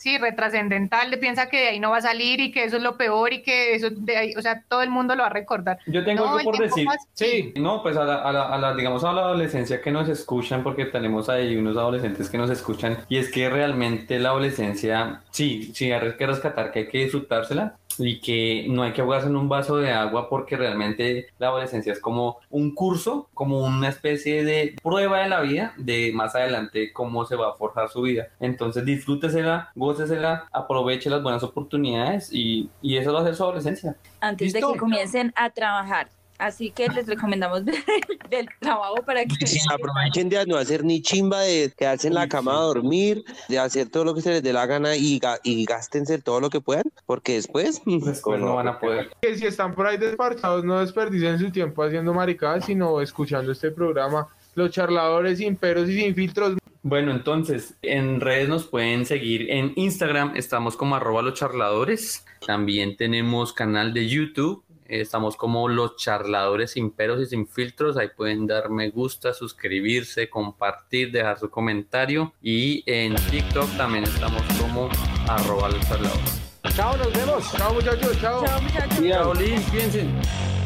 [0.02, 2.96] Sí, retrascendental, piensa que de ahí no va a salir y que eso es lo
[2.96, 5.78] peor y que eso de ahí, o sea, todo el mundo lo va a recordar.
[5.86, 6.88] Yo tengo No, algo por decir.
[7.12, 10.08] Sí, No, pues a la, a la- a la- digamos a la adolescencia que nos
[10.08, 15.22] escuchan, porque tenemos ahí unos adolescentes que nos escuchan, y es que realmente la adolescencia,
[15.30, 19.28] sí, sí, hay que rescatar que hay que disfrutársela y que no hay que ahogarse
[19.28, 23.88] en un vaso de agua porque realmente la adolescencia es como un curso, como una
[23.88, 28.02] especie de prueba de la vida de más adelante cómo se va a forjar su
[28.02, 28.28] vida.
[28.40, 33.96] Entonces disfrútesela, gócesela, aproveche las buenas oportunidades y, y eso va a ser su adolescencia.
[34.20, 36.08] Antes de que comiencen a trabajar.
[36.42, 37.62] Así que les recomendamos
[38.30, 42.08] del trabajo para que Sí, vean que- aprovechen de no hacer ni chimba, de quedarse
[42.08, 44.96] en la cama a dormir, de hacer todo lo que se les dé la gana
[44.96, 49.10] y, y gástense todo lo que puedan, porque después, Después no van a poder.
[49.22, 53.70] Que si están por ahí desparchados, no desperdicien su tiempo haciendo maricadas, sino escuchando este
[53.70, 54.26] programa.
[54.54, 56.56] Los charladores sin peros y sin filtros.
[56.82, 62.24] Bueno, entonces, en redes nos pueden seguir en Instagram, estamos como arroba los charladores.
[62.44, 64.64] También tenemos canal de YouTube,
[65.00, 67.96] estamos como los charladores sin peros y sin filtros.
[67.96, 72.32] Ahí pueden dar me gusta, suscribirse, compartir, dejar su comentario.
[72.42, 74.88] Y en TikTok también estamos como
[75.28, 76.40] arroba los charladores.
[76.74, 77.52] chao, nos vemos.
[77.52, 78.44] Chao muchachos, chao.
[78.44, 79.08] Chao, muchachos.
[79.08, 80.61] Chao, Lin, piensen.